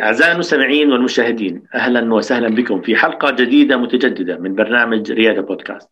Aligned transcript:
أعزائي 0.00 0.32
المستمعين 0.32 0.92
والمشاهدين 0.92 1.62
أهلا 1.74 2.14
وسهلا 2.14 2.48
بكم 2.48 2.80
في 2.80 2.96
حلقة 2.96 3.30
جديدة 3.30 3.76
متجددة 3.76 4.38
من 4.38 4.54
برنامج 4.54 5.12
ريادة 5.12 5.42
بودكاست. 5.42 5.90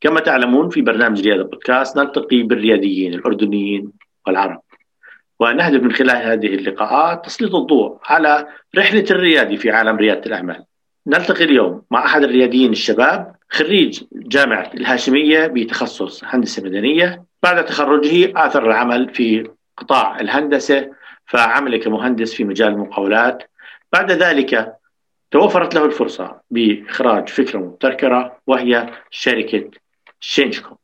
كما 0.00 0.20
تعلمون 0.20 0.68
في 0.68 0.82
برنامج 0.82 1.22
ريادة 1.22 1.42
بودكاست 1.42 1.96
نلتقي 1.96 2.42
بالرياديين 2.42 3.14
الأردنيين 3.14 3.92
والعرب. 4.26 4.60
ونهدف 5.40 5.82
من 5.82 5.92
خلال 5.92 6.16
هذه 6.16 6.46
اللقاءات 6.46 7.24
تسليط 7.24 7.54
الضوء 7.54 7.98
على 8.04 8.46
رحلة 8.76 9.04
الريادي 9.10 9.56
في 9.56 9.70
عالم 9.70 9.96
ريادة 9.96 10.26
الأعمال. 10.26 10.64
نلتقي 11.06 11.44
اليوم 11.44 11.82
مع 11.90 12.04
أحد 12.04 12.22
الرياديين 12.22 12.72
الشباب 12.72 13.34
خريج 13.50 14.02
جامعة 14.12 14.70
الهاشمية 14.74 15.46
بتخصص 15.46 16.24
هندسة 16.24 16.62
مدنية. 16.64 17.24
بعد 17.42 17.64
تخرجه 17.64 18.32
آثر 18.46 18.66
العمل 18.66 19.14
في 19.14 19.50
قطاع 19.76 20.20
الهندسة 20.20 21.01
فعمل 21.32 21.76
كمهندس 21.76 22.34
في 22.34 22.44
مجال 22.44 22.68
المقاولات. 22.68 23.50
بعد 23.92 24.12
ذلك 24.12 24.76
توفرت 25.30 25.74
له 25.74 25.84
الفرصة 25.84 26.40
بإخراج 26.50 27.28
فكرة 27.28 27.58
مبتكرة 27.58 28.40
وهي 28.46 28.92
شركة 29.10 29.70
شينجكوم. 30.20 30.76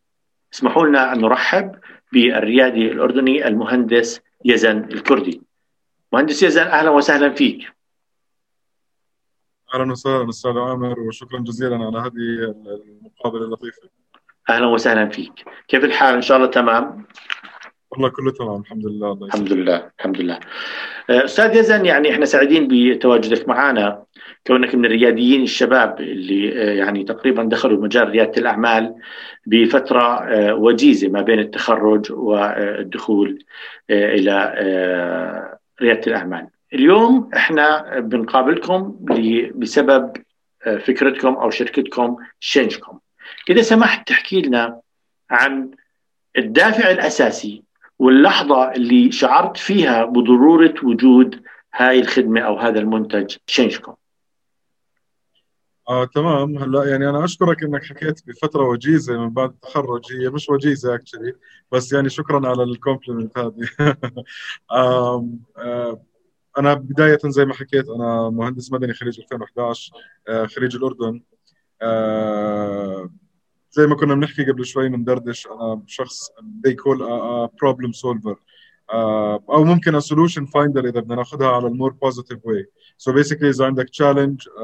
اسمحوا 0.54 0.86
لنا 0.86 1.12
أن 1.12 1.20
نرحب 1.20 1.74
بالريادي 2.12 2.92
الأردني 2.92 3.48
المهندس 3.48 4.20
يزن 4.44 4.78
الكردي. 4.78 5.42
مهندس 6.12 6.42
يزن 6.42 6.66
أهلا 6.66 6.90
وسهلا 6.90 7.34
فيك. 7.34 7.72
أهلا 9.74 9.92
وسهلا 9.92 10.28
أستاذ 10.28 10.58
عامر 10.58 11.00
وشكرا 11.00 11.40
جزيلا 11.40 11.76
على 11.76 11.98
هذه 11.98 12.54
المقابلة 13.00 13.44
اللطيفة. 13.44 13.88
أهلا 14.50 14.66
وسهلا 14.66 15.08
فيك. 15.08 15.44
كيف 15.68 15.84
الحال؟ 15.84 16.14
إن 16.14 16.22
شاء 16.22 16.36
الله 16.36 16.48
تمام. 16.48 17.06
والله 17.90 18.08
كله 18.08 18.30
تمام 18.30 18.60
الحمد 18.60 18.86
لله 18.86 19.12
الله 19.12 19.26
الحمد 19.26 19.52
لله 19.52 19.90
الحمد 19.98 20.20
لله 20.20 20.40
آه، 21.10 21.24
أستاذ 21.24 21.56
يزن 21.56 21.86
يعني 21.86 22.10
إحنا 22.12 22.24
سعيدين 22.24 22.68
بتواجدك 22.70 23.48
معنا 23.48 24.04
كونك 24.46 24.74
من 24.74 24.84
الرياديين 24.84 25.42
الشباب 25.42 26.00
اللي 26.00 26.62
آه، 26.62 26.72
يعني 26.72 27.04
تقريبا 27.04 27.42
دخلوا 27.42 27.82
مجال 27.82 28.08
ريادة 28.08 28.40
الأعمال 28.40 28.94
بفترة 29.46 30.02
آه، 30.02 30.54
وجيزة 30.54 31.08
ما 31.08 31.22
بين 31.22 31.38
التخرج 31.38 32.12
والدخول 32.12 33.44
إلى 33.90 34.54
ريادة 35.82 36.06
الأعمال. 36.06 36.48
اليوم 36.74 37.30
إحنا 37.36 37.98
بنقابلكم 38.00 38.96
بسبب 39.54 40.12
فكرتكم 40.64 41.34
أو 41.34 41.50
شركتكم 41.50 42.16
Changecom. 42.40 42.98
إذا 43.50 43.62
سمحت 43.62 44.08
تحكي 44.08 44.42
لنا 44.42 44.80
عن 45.30 45.70
الدافع 46.38 46.90
الأساسي 46.90 47.62
واللحظة 47.98 48.72
اللي 48.72 49.12
شعرت 49.12 49.56
فيها 49.56 50.04
بضرورة 50.04 50.74
وجود 50.82 51.42
هاي 51.74 52.00
الخدمة 52.00 52.40
أو 52.40 52.58
هذا 52.58 52.78
المنتج 52.78 53.36
Changecom 53.46 53.94
آه 55.88 56.04
تمام. 56.04 56.58
هلا 56.58 56.84
يعني 56.84 57.10
أنا 57.10 57.24
أشكرك 57.24 57.62
إنك 57.62 57.84
حكيت 57.84 58.26
بفترة 58.26 58.62
وجيزة 58.62 59.18
من 59.18 59.30
بعد 59.30 59.50
التخرج. 59.50 60.12
هي 60.12 60.30
مش 60.30 60.50
وجيزة 60.50 60.94
actually 60.94 61.32
بس 61.72 61.92
يعني 61.92 62.08
شكرا 62.08 62.48
على 62.48 62.62
ال 62.62 62.69
compliment 62.69 63.38
هذه. 63.38 63.68
آه 64.70 65.28
أنا 66.58 66.74
بداية 66.74 67.18
زي 67.24 67.44
ما 67.44 67.54
حكيت 67.54 67.88
أنا 67.88 68.30
مهندس 68.30 68.72
مدني 68.72 68.94
خريج 68.94 69.20
2011 69.20 69.92
آه 70.28 70.46
خريج 70.46 70.76
الأردن. 70.76 71.22
آه 71.82 73.10
زي 73.78 73.86
ما 73.86 73.94
كنا 73.96 74.14
بنحكي 74.14 74.44
قبل 74.44 74.66
شوي 74.66 74.88
من 74.88 75.04
دردش 75.04 75.46
أنا 75.46 75.82
شخص 75.86 76.30
they 76.66 76.72
call 76.72 76.98
a, 77.02 77.48
problem 77.48 77.92
solver. 77.92 78.34
uh, 78.34 78.94
أو 79.50 79.64
ممكن 79.64 80.00
a 80.00 80.02
solution 80.02 80.46
finder 80.46 80.84
إذا 80.84 81.00
بدنا 81.00 81.14
ناخذها 81.14 81.48
على 81.48 81.66
ال 81.66 81.72
more 81.72 81.92
positive 81.92 82.38
way 82.44 82.66
so 82.96 83.12
basically 83.12 83.48
إذا 83.48 83.66
عندك 83.66 83.88
challenge 83.88 84.42
uh, 84.42 84.60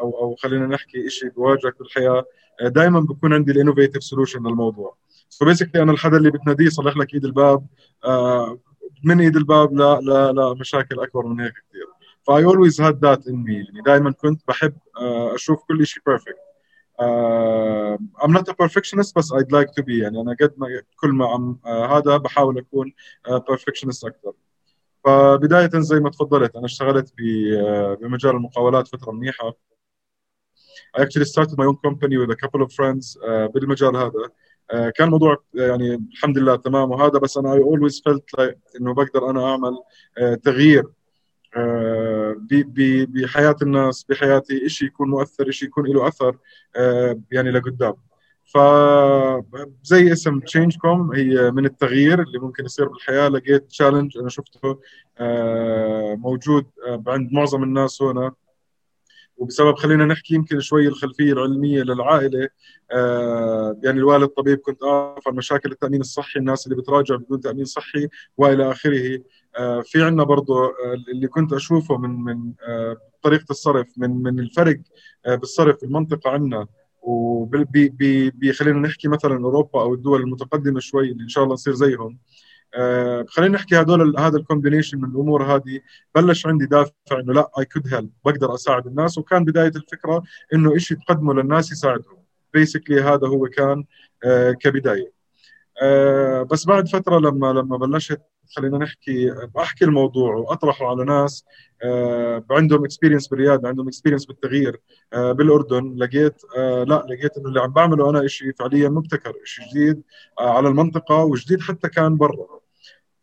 أو 0.00 0.18
أو 0.20 0.34
خلينا 0.34 0.66
نحكي 0.66 1.10
شيء 1.10 1.30
بواجهك 1.30 1.78
بالحياة 1.78 2.24
uh, 2.62 2.66
دائما 2.66 3.00
بكون 3.00 3.34
عندي 3.34 3.52
ال 3.52 3.56
innovative 3.56 4.02
solution 4.02 4.46
للموضوع. 4.46 4.96
so 5.28 5.48
so 5.48 5.54
basically 5.54 5.82
أنا 5.82 5.92
الحدا 5.92 6.16
اللي 6.16 6.30
بتناديه 6.30 6.66
يصلح 6.66 6.96
لك 6.96 7.14
إيد 7.14 7.24
الباب 7.24 7.66
من 9.04 9.20
إيد 9.20 9.36
الباب 9.36 9.72
لا 9.74 10.00
لا 10.00 10.32
لا 10.32 10.54
مشاكل 10.54 11.00
أكبر 11.00 11.26
من 11.26 11.40
هيك 11.40 11.52
كثير 11.52 11.86
ف 12.26 12.44
I 12.44 12.49
always 12.49 12.80
had 12.80 13.04
that 13.04 13.26
in 13.28 13.34
me 13.34 13.54
يعني 13.54 13.82
دائما 13.86 14.10
كنت 14.10 14.42
بحب 14.48 14.74
أشوف 15.34 15.62
كل 15.68 15.86
شيء 15.86 16.02
perfect 16.06 16.48
I'm 18.22 18.32
not 18.32 18.48
a 18.48 18.54
perfectionist 18.54 19.14
بس 19.16 19.32
I'd 19.32 19.52
like 19.52 19.70
to 19.78 19.82
be. 19.82 20.02
يعني 20.02 20.20
أنا 20.20 20.36
قد 20.40 20.54
ما 20.56 20.82
كل 20.96 21.10
ما 21.10 21.26
عم 21.26 21.58
uh, 21.64 21.68
هذا 21.68 22.16
بحاول 22.16 22.58
أكون 22.58 22.92
uh, 23.28 23.32
perfectionist 23.32 24.04
أكثر. 24.04 24.32
فبداية 25.04 25.70
زي 25.74 26.00
ما 26.00 26.10
تفضلت 26.10 26.56
أنا 26.56 26.64
اشتغلت 26.64 27.14
بمجال 28.00 28.36
المقاولات 28.36 28.88
فترة 28.88 29.12
منيحة. 29.12 29.52
I 30.96 31.02
actually 31.02 31.24
started 31.24 31.58
my 31.58 31.66
own 31.66 31.76
company 31.86 32.16
with 32.16 32.30
a 32.30 32.36
couple 32.36 32.62
of 32.62 32.72
friends 32.72 33.18
بالمجال 33.54 33.96
هذا. 33.96 34.30
كان 34.96 35.08
موضوع 35.08 35.36
يعني 35.54 35.94
الحمد 35.94 36.38
لله 36.38 36.56
تمام 36.56 36.90
وهذا 36.90 37.18
بس 37.18 37.36
أنا 37.36 37.54
I 37.54 37.58
always 37.58 37.94
felt 37.94 38.40
like 38.40 38.76
إنه 38.80 38.94
بقدر 38.94 39.30
أنا 39.30 39.50
أعمل 39.50 39.78
تغيير 40.42 40.84
بحياة 43.06 43.56
الناس 43.62 44.04
بحياتي. 44.04 44.68
شيء 44.68 44.88
يكون 44.88 45.10
مؤثر 45.10 45.50
شيء 45.50 45.68
يكون 45.68 45.86
له 45.86 46.08
أثر 46.08 46.36
آه، 46.76 47.20
يعني 47.32 47.50
لقدام. 47.50 48.07
فزي 48.54 50.12
اسم 50.12 50.40
Changecom 50.40 51.12
هي 51.14 51.50
من 51.50 51.64
التغيير 51.64 52.22
اللي 52.22 52.38
ممكن 52.38 52.64
يصير 52.64 52.88
بالحياة. 52.88 53.28
لقيت 53.28 53.66
challenge 53.66 54.18
أنا 54.18 54.28
شفته 54.28 54.80
آه، 55.18 56.14
موجود 56.14 56.66
آه، 56.86 57.02
عند 57.06 57.32
معظم 57.32 57.62
الناس 57.62 58.02
هنا. 58.02 58.32
وبسبب 59.36 59.76
خلينا 59.76 60.04
نحكي 60.04 60.34
يمكن 60.34 60.60
شوي 60.60 60.88
الخلفية 60.88 61.32
العلمية 61.32 61.82
للعائلة 61.82 62.48
يعني 63.82 63.98
الوالد 63.98 64.28
طبيب 64.28 64.58
كنت 64.58 64.82
أعرف 64.82 65.28
عن 65.28 65.34
مشاكل 65.34 65.72
التأمين 65.72 66.00
الصحي 66.00 66.40
الناس 66.40 66.66
اللي 66.66 66.76
بتراجع 66.76 67.16
بدون 67.16 67.40
تأمين 67.40 67.64
صحي 67.64 68.08
وإلى 68.36 68.70
آخره. 68.70 69.20
آه، 69.58 69.80
في 69.80 70.02
عندنا 70.02 70.24
برضه 70.24 70.64
آه، 70.64 70.94
اللي 71.12 71.28
كنت 71.28 71.52
أشوفه 71.52 71.96
من 71.96 72.10
من 72.10 72.52
آه، 72.68 72.96
طريقة 73.22 73.46
الصرف 73.50 73.86
من 73.96 74.10
من 74.22 74.38
الفرق 74.38 74.80
بالصرف 75.26 75.76
في 75.76 75.86
المنطقة 75.86 76.30
عندنا 76.30 76.66
وخلينا 77.08 78.78
نحكي 78.78 79.08
مثلا 79.08 79.44
أوروبا 79.44 79.80
أو 79.80 79.94
الدول 79.94 80.20
المتقدمة 80.20 80.80
شوي 80.80 81.10
اللي 81.10 81.22
إن 81.22 81.28
شاء 81.28 81.44
الله 81.44 81.54
نصير 81.54 81.74
زيهم. 81.74 82.18
خلينا 83.28 83.54
نحكي 83.54 83.80
هدول 83.80 84.18
هذا 84.18 84.36
الكومبينيشن 84.36 84.98
من 84.98 85.10
الأمور 85.10 85.42
هذه. 85.42 85.80
بلش 86.14 86.46
عندي 86.46 86.66
دافع 86.66 86.92
إنه 87.12 87.32
لا 87.32 87.50
I 87.58 87.64
could 87.64 87.94
help 87.94 88.10
بقدر 88.24 88.54
أساعد 88.54 88.86
الناس. 88.86 89.18
وكان 89.18 89.44
بداية 89.44 89.72
الفكرة 89.76 90.22
إنه 90.54 90.78
شيء 90.78 90.96
تقدمه 90.98 91.34
للناس 91.34 91.72
يساعدهم. 91.72 92.18
basically 92.54 93.00
هذا 93.00 93.26
هو 93.28 93.46
كان 93.46 93.84
كبداية. 94.60 95.17
بس 96.50 96.66
بعد 96.66 96.88
فترة 96.88 97.18
لما 97.18 97.52
لما 97.52 97.76
بلشت 97.76 98.20
خلينا 98.56 98.78
نحكي 98.78 99.34
أحكي 99.58 99.84
الموضوع 99.84 100.34
وأطرحه 100.34 100.86
على 100.86 101.04
ناس 101.04 101.44
آه، 101.82 102.44
عندهم 102.50 102.84
experience 102.84 103.28
بالرياده 103.28 103.68
عندهم 103.68 103.88
experience 103.88 104.26
بالتغيير 104.26 104.80
آه، 105.12 105.32
بالأردن 105.32 105.94
لقيت 105.96 106.42
آه، 106.56 106.84
لا 106.84 107.06
لقيت 107.10 107.36
إنه 107.36 107.48
اللي 107.48 107.60
عم 107.60 107.72
بعمله 107.72 108.10
أنا 108.10 108.26
شيء 108.26 108.52
فعليا 108.58 108.88
مبتكر 108.88 109.32
شيء 109.44 109.64
جديد 109.70 110.02
على 110.40 110.68
المنطقة 110.68 111.24
وجديد 111.24 111.60
حتى 111.60 111.88
كان 111.88 112.16
برا. 112.16 112.58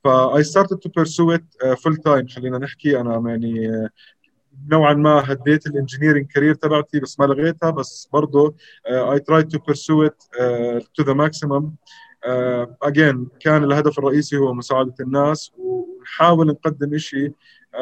ف 0.04 0.44
I 0.44 0.48
started 0.48 0.78
to 0.78 0.90
pursue 0.90 1.32
it 1.32 1.46
full 1.78 1.96
time 1.98 2.28
خلينا 2.28 2.58
نحكي. 2.58 3.00
أنا 3.00 3.30
يعني 3.30 3.90
نوعا 4.72 4.94
ما 4.94 5.32
هديت 5.32 5.68
ال 5.68 5.73
engineering 5.73 6.28
career 6.28 6.54
تبعتي 6.56 7.00
بس 7.00 7.20
ما 7.20 7.26
لغيتها 7.26 7.70
بس 7.70 8.10
برضه 8.14 8.56
I 8.88 9.20
try 9.20 9.44
to 9.44 9.60
pursue 9.60 10.04
it 10.04 10.24
to 10.96 11.04
the 11.04 11.14
maximum 11.14 11.76
again 12.82 13.26
uh, 13.26 13.38
كان 13.40 13.64
الهدف 13.64 14.00
الرئيسي 14.00 14.38
هو 14.38 14.54
مساعدة 14.54 14.96
الناس 15.00 15.52
ونحاول 15.58 16.48
نقدم 16.48 16.98
شيء 16.98 17.30
uh, 17.76 17.80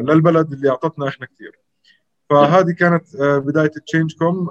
للبلد 0.00 0.52
اللي 0.52 0.70
أعطتنا 0.70 1.08
إحنا 1.08 1.26
كثير 1.26 1.60
فهذه 2.30 2.72
كانت 2.72 3.06
uh, 3.06 3.22
بداية 3.22 3.70
Changecom 3.86 4.50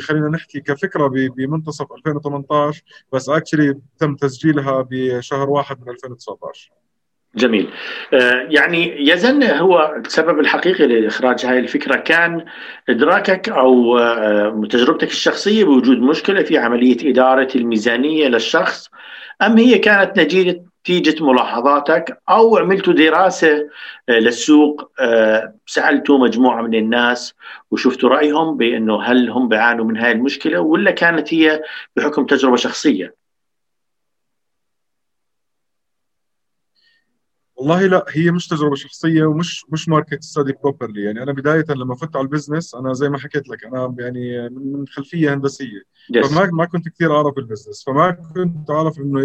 خلينا 0.00 0.28
نحكي 0.28 0.60
كفكرة 0.60 1.06
بمنتصف 1.08 1.92
2018 1.92 2.84
بس 3.12 3.28
اكشلي 3.28 3.80
تم 3.98 4.16
تسجيلها 4.16 4.86
بشهر 4.90 5.50
واحد 5.50 5.80
من 5.80 5.88
2019 5.88 6.83
جميل 7.36 7.70
آه، 8.12 8.46
يعني 8.50 9.08
يزن 9.10 9.42
هو 9.42 9.94
السبب 10.06 10.38
الحقيقي 10.40 10.86
لإخراج 10.86 11.46
هذه 11.46 11.58
الفكرة 11.58 11.96
كان 11.96 12.44
إدراكك 12.88 13.48
أو 13.48 13.98
آه، 13.98 14.62
تجربتك 14.70 15.10
الشخصية 15.10 15.64
بوجود 15.64 15.98
مشكلة 15.98 16.42
في 16.42 16.58
عملية 16.58 17.10
إدارة 17.10 17.48
الميزانية 17.54 18.28
للشخص 18.28 18.90
أم 19.42 19.58
هي 19.58 19.78
كانت 19.78 20.20
نتيجة 20.20 21.24
ملاحظاتك 21.24 22.18
أو 22.28 22.56
عملتوا 22.56 22.92
دراسة 22.92 23.68
آه، 24.08 24.18
للسوق 24.18 24.90
سالتوا 25.66 26.18
مجموعة 26.18 26.62
من 26.62 26.74
الناس 26.74 27.34
وشفتوا 27.70 28.08
رأيهم 28.08 28.56
بأنه 28.56 29.02
هل 29.02 29.30
هم 29.30 29.48
بيعانوا 29.48 29.84
من 29.84 29.96
هذه 29.98 30.12
المشكلة 30.12 30.60
ولا 30.60 30.90
كانت 30.90 31.34
هي 31.34 31.62
بحكم 31.96 32.26
تجربة 32.26 32.56
شخصية؟ 32.56 33.23
والله 37.64 37.86
لا 37.86 38.04
هي 38.08 38.30
مش 38.30 38.48
تجربة 38.48 38.74
شخصية 38.74 39.24
ومش 39.24 39.64
مش 39.68 39.88
market 39.88 40.22
study 40.22 40.52
properly 40.62 41.02
يعني 41.02 41.22
أنا 41.22 41.32
بداية 41.32 41.64
لما 41.68 41.94
فت 41.94 42.16
على 42.16 42.24
ال 42.24 42.30
business 42.30 42.74
أنا 42.74 42.92
زي 42.92 43.08
ما 43.08 43.18
حكيت 43.18 43.48
لك 43.48 43.64
أنا 43.64 43.94
يعني 43.98 44.48
من 44.48 44.86
خلفية 44.88 45.34
هندسية. 45.34 45.80
Yes. 46.16 46.26
فما 46.26 46.50
ما 46.50 46.64
كنت 46.64 46.88
كثير 46.88 47.16
أعرف 47.16 47.38
ال 47.38 47.43
business 47.43 47.84
فما 47.86 48.10
كنت 48.10 48.70
أعرف 48.70 48.98
إنه 48.98 49.24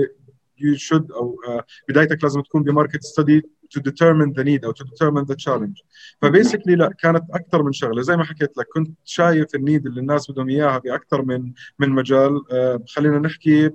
you 0.60 0.78
should 0.78 1.14
أو 1.16 1.36
uh, 1.48 1.64
بدايتك 1.90 2.24
لازم 2.24 2.42
تكون 2.42 2.64
ب 2.64 2.69
market 2.69 3.04
study 3.04 3.42
to 3.78 3.82
determine 3.82 4.34
the 4.34 4.44
need 4.44 4.64
أو 4.64 4.74
to 4.74 4.84
determine 4.86 5.26
the 5.32 5.36
challenge. 5.36 5.84
ف 6.22 6.27
basically 6.27 6.76
لا 6.76 6.94
كانت 7.00 7.24
أكثر 7.34 7.64
من 7.64 7.72
شغلة. 7.72 8.02
زي 8.02 8.18
ما 8.18 8.24
حكيت 8.24 8.58
لك 8.58 8.68
كنت 8.74 8.98
شايف 9.06 9.56
ال 9.56 9.62
need 9.62 9.86
اللي 9.86 10.02
الناس 10.02 10.32
بدهم 10.32 10.50
إياها 10.50 10.78
بأكثر 10.78 11.22
من 11.22 11.54
من 11.80 11.90
مجال. 11.90 12.42
uh, 12.42 12.94
خلينا 12.96 13.20
نحكي 13.20 13.72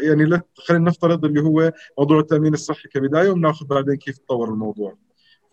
يعني 0.00 0.24
لا 0.24 0.40
خلينا 0.54 0.84
نفترض 0.90 1.24
اللي 1.24 1.40
هو 1.40 1.72
موضوع 1.98 2.18
التأمين 2.20 2.54
الصحي 2.54 2.88
كبداية 2.88 3.30
وبناخذ 3.30 3.66
بعدين 3.66 3.94
كيف 3.94 4.18
تطور 4.18 4.48
الموضوع. 4.48 4.96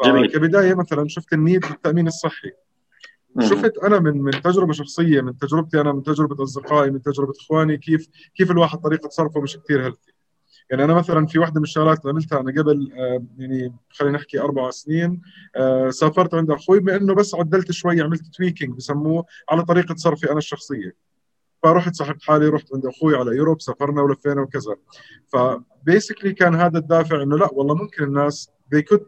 جميل. 0.06 0.32
كبدايه 0.32 0.74
مثلا 0.74 1.08
شفت 1.08 1.34
ال 1.33 1.40
need 1.40 1.66
للتأمين 1.66 2.08
الصحي. 2.08 2.52
شفت 3.40 3.78
أنا 3.78 4.00
من 4.00 4.22
من 4.22 4.32
تجربة 4.32 4.74
شخصية 4.74 5.22
من 5.22 5.38
تجربتي 5.38 5.82
أنا 5.82 5.94
من 5.94 6.04
تجربة 6.04 6.44
أصدقائي 6.44 6.92
من 6.92 7.02
تجربة 7.02 7.34
إخواني 7.40 7.78
كيف 7.78 8.08
كيف 8.36 8.52
الواحد 8.52 8.78
طريقة 8.80 9.08
تصرفه 9.08 9.42
مش 9.42 9.58
كثير 9.58 9.86
healthy 9.86 10.12
يعني 10.70 10.84
أنا 10.84 10.94
مثلا 10.94 11.26
في 11.26 11.40
واحدة 11.40 11.60
من 11.60 11.64
الشغلات 11.64 12.00
اللي 12.00 12.12
عملتها 12.12 12.40
أنا 12.40 12.62
قبل 12.62 12.92
آه، 12.98 13.24
يعني 13.38 13.74
خلينا 13.90 14.18
نحكي 14.18 14.40
أربع 14.40 14.70
سنين 14.70 15.22
آه، 15.56 15.90
سافرت 15.90 16.34
عند 16.34 16.52
أخوي 16.52 16.80
بانه 16.80 17.16
بس 17.16 17.36
عدلت 17.36 17.72
شوي 17.72 18.02
عملت 18.02 18.26
tweaking 18.25 18.75
بسموه 18.76 19.26
على 19.50 19.64
طريقة 19.66 19.94
تصرفي 19.94 20.30
أنا 20.30 20.38
الشخصية. 20.38 21.11
فرحت 21.63 21.96
سحبت 21.96 22.24
حالي 22.24 22.48
رحت 22.48 22.68
عند 22.74 22.86
أخوي 22.86 23.16
على 23.16 23.38
Europe 23.38 23.62
سافرنا 23.62 24.02
ولفينا 24.02 24.42
وكذا. 24.42 24.75
ف 25.28 25.38
basically 25.38 26.33
كان 26.34 26.56
هذا 26.56 26.78
الدافع 26.78 27.22
إنه 27.22 27.38
لا 27.38 27.50
والله 27.54 27.75
ممكن 27.75 28.04
الناس 28.04 28.50
they 28.75 28.80
could 28.80 29.02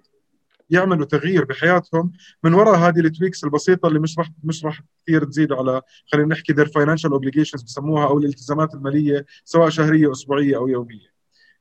يعملوا 0.69 1.05
تغيير 1.05 1.45
بحياتهم 1.45 2.11
من 2.43 2.53
وراء 2.53 2.75
هذه 2.75 2.99
ال 2.99 3.05
tweaks 3.05 3.43
البسيطة 3.43 3.87
اللي 3.87 3.99
مش 3.99 4.19
راح 4.19 4.29
مش 4.43 4.65
راح 4.65 4.81
كثير 5.03 5.23
تزيد 5.23 5.51
على 5.51 5.81
خلينا 6.11 6.27
نحكي 6.27 6.53
their 6.53 6.67
financial 6.67 7.09
obligations 7.09 7.63
بسموها 7.63 8.07
أو 8.07 8.17
الالتزامات 8.17 8.73
المالية 8.73 9.25
سواء 9.45 9.69
شهرية 9.69 10.11
أسبوعية 10.11 10.57
أو 10.57 10.67
يومية. 10.67 11.13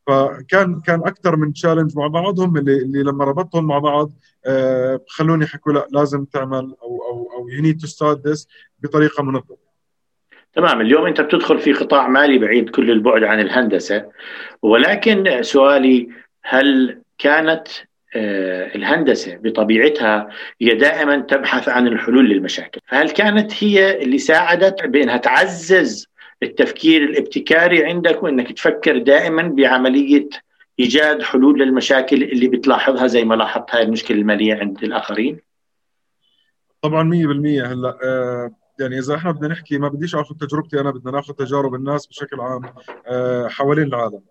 فكان 0.06 0.80
كان 0.80 1.00
أكثر 1.00 1.36
من 1.36 1.52
challenge 1.52 1.96
مع 1.96 2.06
بعضهم 2.06 2.56
اللي, 2.56 2.76
اللي 2.76 3.02
لما 3.02 3.24
ربطتهم 3.24 3.66
مع 3.66 3.78
بعض 3.78 4.12
آه 4.46 5.00
خلوني 5.08 5.44
يحكوا 5.44 5.72
لا 5.72 5.86
لازم 5.90 6.24
تعمل 6.24 6.76
أو 6.82 7.02
أو 7.02 7.32
أو 7.36 7.48
you 7.48 7.62
need 7.62 7.80
to 7.80 7.86
start 7.86 8.46
بطريقة 8.82 9.22
منظمة. 9.22 9.61
تمام 10.54 10.80
اليوم 10.80 11.06
انت 11.06 11.20
بتدخل 11.20 11.58
في 11.58 11.72
قطاع 11.72 12.08
مالي 12.08 12.38
بعيد 12.38 12.70
كل 12.70 12.90
البعد 12.90 13.24
عن 13.24 13.40
الهندسة 13.40 14.10
ولكن 14.62 15.42
سؤالي 15.42 16.08
هل 16.42 17.02
كانت 17.18 17.68
آه، 18.16 18.74
الهندسة 18.74 19.36
بطبيعتها 19.36 20.28
هي 20.60 20.74
دائما 20.74 21.18
تبحث 21.18 21.68
عن 21.68 21.86
الحلول 21.86 22.28
للمشاكل، 22.28 22.80
فهل 22.86 23.10
كانت 23.10 23.64
هي 23.64 24.02
اللي 24.02 24.18
ساعدت 24.18 24.86
بأنها 24.86 25.16
تعزز 25.16 26.06
التفكير 26.42 27.02
الابتكاري 27.02 27.84
عندك 27.84 28.22
وأنك 28.22 28.52
تفكر 28.52 28.98
دائما 28.98 29.42
بعملية 29.42 30.28
إيجاد 30.80 31.22
حلول 31.22 31.60
للمشاكل 31.60 32.22
اللي 32.22 32.48
بتلاحظها 32.48 33.06
زي 33.06 33.24
ما 33.24 33.34
لاحظت 33.34 33.74
هاي 33.74 33.82
المشكلة 33.82 34.18
المالية 34.18 34.54
عند 34.54 34.84
الآخرين؟ 34.84 35.38
طبعا 36.82 37.10
100% 37.10 37.66
هلأ 37.66 37.98
آه، 38.04 38.50
يعني 38.80 38.98
إذا 38.98 39.14
إحنا 39.14 39.30
بدنا 39.30 39.48
نحكي 39.48 39.78
ما 39.78 39.88
بديش 39.88 40.14
آخذ 40.14 40.34
تجربتي 40.34 40.80
أنا 40.80 40.90
بدنا 40.90 41.10
ناخذ 41.10 41.34
تجارب 41.34 41.74
الناس 41.74 42.06
بشكل 42.06 42.40
عام 42.40 42.62
آه، 43.06 43.48
حوالين 43.48 43.86
العالم. 43.86 44.22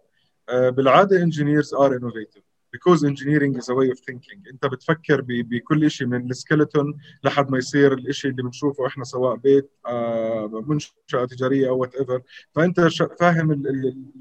آه، 0.50 0.70
بالعادة 0.70 1.26
engineers 1.26 1.68
are 1.68 1.92
innovative 2.00 2.44
because 2.76 3.04
engineering 3.04 3.56
is 3.56 3.70
a 3.70 3.76
way 3.76 3.90
of 3.90 4.00
thinking. 4.00 4.50
أنت 4.52 4.66
بتفكر 4.66 5.26
بكل 5.28 5.92
شيء 5.92 6.08
من 6.08 6.34
ال 6.34 6.41
skeleton 6.41 6.98
لحد 7.24 7.52
ما 7.52 7.58
يصير 7.58 7.94
الشيء 7.94 8.32
اللي 8.32 8.44
بنشوفه 8.44 8.88
إحنا 8.88 9.04
سواء 9.04 9.36
بيت 9.36 9.72
آه، 9.88 10.64
منشأة 10.68 11.26
تجارية 11.26 11.70
أو 11.70 11.78
whatever 11.78 12.22
فانت 12.56 12.80
فاهم 13.20 13.52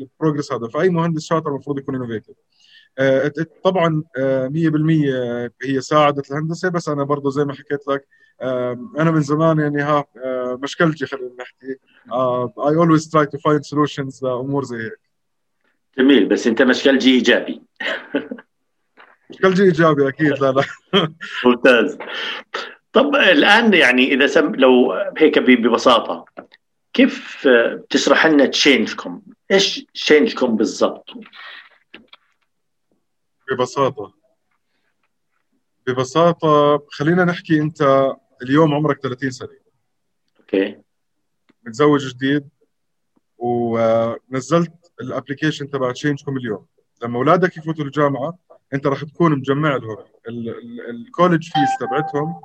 ال 0.01 0.06
progress 0.06 0.53
هذا. 0.53 0.69
فأي 0.69 0.89
مهندس 0.89 1.25
شاطر 1.25 1.51
المفروض 1.51 1.79
يكون 1.79 1.95
innovative 1.95 2.37
طبعا 3.65 4.03
100% 4.49 5.51
هي 5.65 5.81
ساعدت 5.81 6.31
الهندسة 6.31 6.69
بس 6.69 6.89
أنا 6.89 7.05
برضه 7.05 7.31
زي 7.31 7.45
ما 7.45 7.53
حكيت 7.53 7.89
لك 7.89 8.07
أنا 8.43 9.11
من 9.11 9.21
زمان 9.21 9.59
يعني 9.59 9.83
ها 9.83 10.05
مشكلجي 10.62 11.07
خلينا 11.07 11.35
نحكي 11.41 11.67
I 12.59 12.77
always 12.77 13.09
try 13.09 13.27
to 13.27 13.39
find 13.39 13.62
solutions 13.62 14.25
لأمور 14.25 14.65
زي 14.65 14.77
هيك. 14.77 15.01
جميل 15.99 16.29
بس 16.29 16.47
أنت 16.47 16.63
مشكلجي 16.63 17.11
إيجابي. 17.15 17.63
مشكلجي 19.31 19.63
إيجابي 19.63 20.09
أكيد 20.09 20.39
لا 20.39 20.53
لا. 20.53 20.65
ممتاز. 21.45 21.99
طب 22.93 23.15
الآن 23.15 23.75
يعني 23.75 24.15
إذا 24.15 24.27
سمحت 24.27 24.55
لو 24.55 24.93
هيك 25.19 25.39
ببساطة 25.39 26.25
كيف 26.93 27.49
تشرح 27.91 28.27
لنا 28.27 28.47
Changecom؟ 28.47 29.23
إيش 29.51 29.87
Changecom 29.95 30.57
بالضبط؟ 30.57 31.11
ببساطة. 33.51 34.15
ببساطة 35.87 36.83
خلينا 36.91 37.25
نحكي 37.25 37.61
أنت 37.61 38.13
اليوم 38.43 38.75
عمرك 38.75 39.01
30 39.01 39.31
سنة. 39.31 39.49
okay. 40.41 40.79
متزوج 41.67 42.09
جديد 42.09 42.49
ونزلت 43.39 44.73
ال 45.01 45.06
application 45.06 45.71
تبع 45.71 45.93
Changecom 45.93 46.37
اليوم. 46.37 46.67
لما 47.03 47.19
أولادك 47.19 47.57
يفوتوا 47.57 47.85
الجامعة 47.85 48.39
أنت 48.75 48.87
راح 48.87 49.05
تكون 49.05 49.33
مجمع 49.33 49.77
لهم. 49.77 49.97
ال 50.91 50.97
college 50.97 51.43
fees 51.43 51.69
تبعتهم 51.81 52.41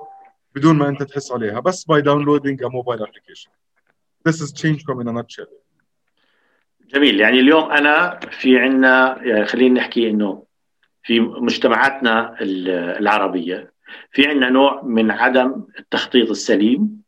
بدون 0.55 0.75
ما 0.75 0.87
أنت 0.89 1.03
تحس 1.03 1.31
عليها. 1.31 1.59
بس 1.59 1.85
by 1.85 2.01
downloading 2.01 2.63
a 2.63 2.67
mobile 2.67 3.01
application 3.01 3.49
This 4.29 4.33
is 4.41 4.51
Change.com 4.61 4.99
in 5.01 5.07
a 5.07 5.13
nutshell. 5.13 5.49
جميل. 6.89 7.19
يعني 7.19 7.39
اليوم 7.39 7.71
أنا 7.71 8.19
في 8.19 8.59
عندنا 8.59 9.23
يعني 9.23 9.45
خلينا 9.45 9.79
نحكي 9.79 10.09
إنه 10.09 10.43
في 11.03 11.19
مجتمعاتنا 11.19 12.35
العربية 12.41 13.73
في 14.11 14.27
عندنا 14.27 14.49
نوع 14.49 14.81
من 14.83 15.11
عدم 15.11 15.63
التخطيط 15.79 16.29
السليم 16.29 17.01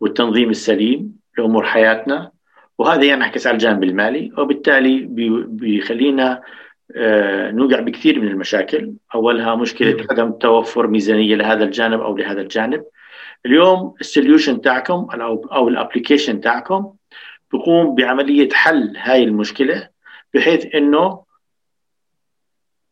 والتنظيم 0.00 0.50
السليم 0.50 1.16
لأمور 1.38 1.64
حياتنا 1.64 2.30
وهذا 2.78 3.04
ينعكس 3.04 3.46
على 3.46 3.54
الجانب 3.54 3.84
المالي 3.84 4.32
وبالتالي 4.38 5.06
بيخلينا 5.48 6.42
آه، 6.96 7.50
نوقع 7.50 7.80
بكثير 7.80 8.20
من 8.20 8.28
المشاكل. 8.28 8.92
أولها 9.14 9.54
مشكلة 9.54 10.06
عدم 10.10 10.32
توفر 10.32 10.86
ميزانية 10.86 11.34
لهذا 11.34 11.64
الجانب 11.64 12.00
أو 12.00 12.16
لهذا 12.16 12.40
الجانب. 12.40 12.84
اليوم 13.46 13.94
ال 14.00 14.07
solution 14.07 14.60
تاعكم 14.60 15.08
أو 15.12 15.44
أو 15.52 15.68
ال 15.68 15.74
application 15.74 16.40
تاعكم 16.40 16.92
بيقوم 17.52 17.94
بعملية 17.94 18.48
حل 18.52 18.96
هاي 18.96 19.24
المشكلة 19.24 19.88
بحيث 20.34 20.74
إنه 20.74 21.22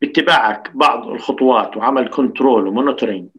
باتباعك 0.01 0.71
بعض 0.75 1.07
الخطوات 1.07 1.77
وعمل 1.77 2.09
control 2.09 2.67
و 2.67 2.73
monitoring 2.73 3.29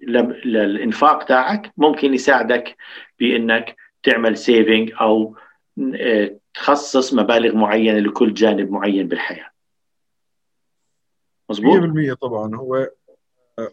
للإنفاق 0.45 1.25
تاعك 1.25 1.73
ممكن 1.77 2.15
يساعدك 2.15 2.77
بإنك 3.21 3.77
تعمل 4.03 4.37
saving 4.37 4.93
أو 5.01 5.37
آه، 5.95 6.39
تخصص 6.55 7.15
مبالغ 7.15 7.57
معينة 7.57 7.99
لكل 7.99 8.35
جانب 8.35 8.71
معين 8.71 9.09
بالحياة. 9.09 9.51
مظبوط؟ 11.51 11.81
100% 11.81 12.13
طبعا. 12.15 12.57
هو 12.57 12.77
آه، 13.59 13.71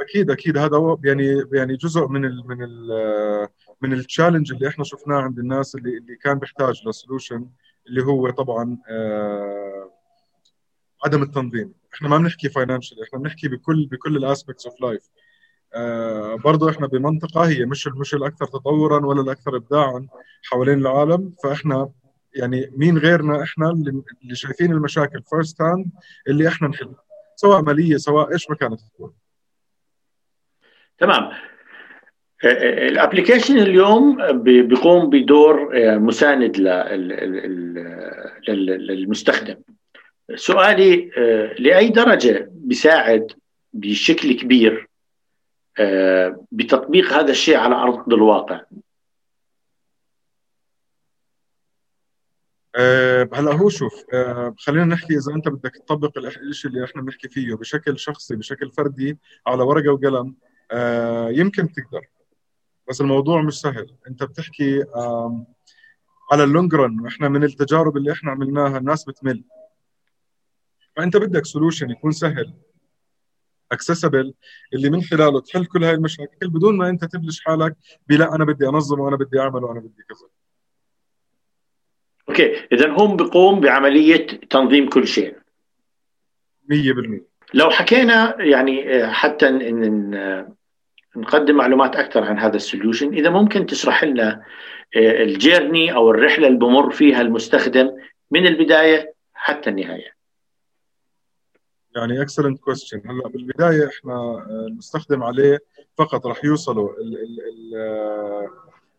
أكيد 0.00 0.30
أكيد. 0.30 0.58
هذا 0.58 0.98
يعني 1.04 1.44
يعني 1.52 1.76
جزء 1.76 2.06
من 2.08 2.24
ال 2.24 2.48
من 2.48 2.62
ال 2.62 3.48
من 3.80 3.92
ال 3.92 3.98
challenge 3.98 4.52
اللي 4.52 4.68
إحنا 4.68 4.84
شفناه 4.84 5.16
عند 5.16 5.38
الناس 5.38 5.74
اللي 5.74 5.98
اللي 5.98 6.16
كان 6.16 6.38
بيحتاج 6.38 6.88
ل 6.88 6.94
solution 6.94 7.46
اللي 7.86 8.02
هو 8.02 8.30
طبعا 8.30 8.78
آه 8.88 9.90
عدم 11.04 11.22
التنظيم. 11.22 11.72
إحنا 11.94 12.08
ما 12.08 12.18
بنحكي 12.18 12.48
financial 12.48 13.02
إحنا 13.02 13.18
بنحكي 13.18 13.48
بكل 13.48 13.86
بكل 13.86 14.16
ال 14.16 14.22
aspects 14.22 14.66
of 14.66 14.80
life 14.80 15.10
برضه 16.44 16.70
إحنا 16.70 16.86
بمنطقة 16.86 17.48
هي 17.48 17.64
مش 17.64 17.88
مش 17.88 18.14
الأكثر 18.14 18.46
تطورا 18.46 19.06
ولا 19.06 19.20
الأكثر 19.20 19.56
ابداعا 19.56 20.06
حوالين 20.42 20.78
العالم. 20.78 21.34
فإحنا 21.44 21.88
يعني 22.34 22.72
مين 22.76 22.98
غيرنا 22.98 23.42
إحنا 23.42 23.70
اللي 23.70 24.34
شايفين 24.34 24.72
المشاكل 24.72 25.22
first 25.22 25.62
hand 25.62 25.86
اللي 26.28 26.48
إحنا 26.48 26.68
نحلها 26.68 27.04
سواء 27.36 27.62
مالية 27.62 27.96
سواء 27.96 28.32
إيش 28.32 28.50
ما 28.50 28.56
كانت 28.56 28.80
تكون 28.80 29.12
تمام. 30.98 31.30
الأبلكيشن 32.44 33.58
اليوم 33.58 34.32
بيقوم 34.42 35.10
بدور 35.10 35.70
مساند 35.98 36.56
للمستخدم. 38.48 39.56
سؤالي 40.34 41.10
لأي 41.58 41.88
درجة 41.88 42.48
بيساعد 42.50 43.32
بشكل 43.72 44.40
كبير 44.40 44.88
بتطبيق 46.52 47.12
هذا 47.12 47.30
الشيء 47.30 47.56
على 47.56 47.74
أرض 47.74 48.12
الواقع؟ 48.12 48.60
أه 52.76 53.28
هلا 53.34 53.52
هو 53.52 53.68
شوف 53.68 54.04
أه 54.14 54.54
خلينا 54.58 54.84
نحكي 54.84 55.14
إذا 55.14 55.34
أنت 55.34 55.48
بدك 55.48 55.76
تطبق 55.76 56.18
الشيء 56.18 56.70
اللي 56.70 56.84
إحنا 56.84 57.02
بنحكي 57.02 57.28
فيه 57.28 57.54
بشكل 57.54 57.98
شخصي 57.98 58.36
بشكل 58.36 58.70
فردي 58.70 59.18
على 59.46 59.62
ورقة 59.62 59.92
وقلم 59.92 60.34
أه 60.70 61.28
يمكن 61.28 61.72
تقدر. 61.72 62.06
بس 62.88 63.00
الموضوع 63.00 63.42
مش 63.42 63.60
سهل. 63.60 63.94
أنت 64.08 64.22
بتحكي 64.24 64.84
على 66.32 66.44
ال 66.44 66.50
long 66.50 66.74
run 66.74 67.00
وإحنا 67.00 67.28
من 67.28 67.44
التجارب 67.44 67.96
اللي 67.96 68.12
إحنا 68.12 68.30
عملناها 68.30 68.78
الناس 68.78 69.04
بتمل. 69.04 69.44
فأنت 70.96 71.16
بدك 71.16 71.46
solution 71.46 71.90
يكون 71.90 72.10
سهل 72.10 72.54
accessible 73.72 74.34
اللي 74.74 74.90
من 74.90 75.02
خلاله 75.02 75.40
تحل 75.40 75.64
كل 75.64 75.84
هاي 75.84 75.94
المشاكل 75.94 76.48
بدون 76.48 76.76
ما 76.76 76.88
أنت 76.88 77.04
تبلش 77.04 77.40
حالك 77.40 77.76
بلا 78.08 78.34
أنا 78.34 78.44
بدي 78.44 78.66
انظم 78.68 79.00
وأنا 79.00 79.16
بدي 79.16 79.40
اعمل 79.40 79.64
وأنا 79.64 79.80
بدي 79.80 80.02
كذا. 80.08 80.28
okay 82.28 82.66
إذا 82.72 82.88
هم 82.90 83.16
بيقوم 83.16 83.60
بعملية 83.60 84.26
تنظيم 84.26 84.88
كل 84.88 85.06
شيء. 85.06 85.36
100% 86.72 87.20
لو 87.54 87.70
حكينا 87.70 88.36
يعني 88.40 89.06
حتى 89.06 89.48
إن 89.48 90.52
نقدم 91.16 91.56
معلومات 91.56 91.96
أكثر 91.96 92.24
عن 92.24 92.38
هذا 92.38 92.56
ال 92.56 92.62
solution 92.62 93.14
إذا 93.14 93.30
ممكن 93.30 93.66
تشرح 93.66 94.04
لنا 94.04 94.44
ال 94.96 95.08
journey 95.08 95.94
أو 95.94 96.10
الرحلة 96.10 96.46
اللي 96.46 96.58
بمر 96.58 96.90
فيها 96.90 97.20
المستخدم 97.20 97.90
من 98.30 98.46
البداية 98.46 99.14
حتى 99.34 99.70
النهاية. 99.70 100.21
يعني 101.96 102.22
excellent 102.22 102.60
question 102.60 103.02
هلا 103.06 103.28
بالبداية 103.28 103.88
إحنا 103.88 104.46
المستخدم 104.50 105.22
عليه 105.22 105.58
فقط 105.98 106.26
راح 106.26 106.44
يوصلوا 106.44 106.90
ال 107.00 107.14
ال 107.14 107.40
ال 107.40 107.74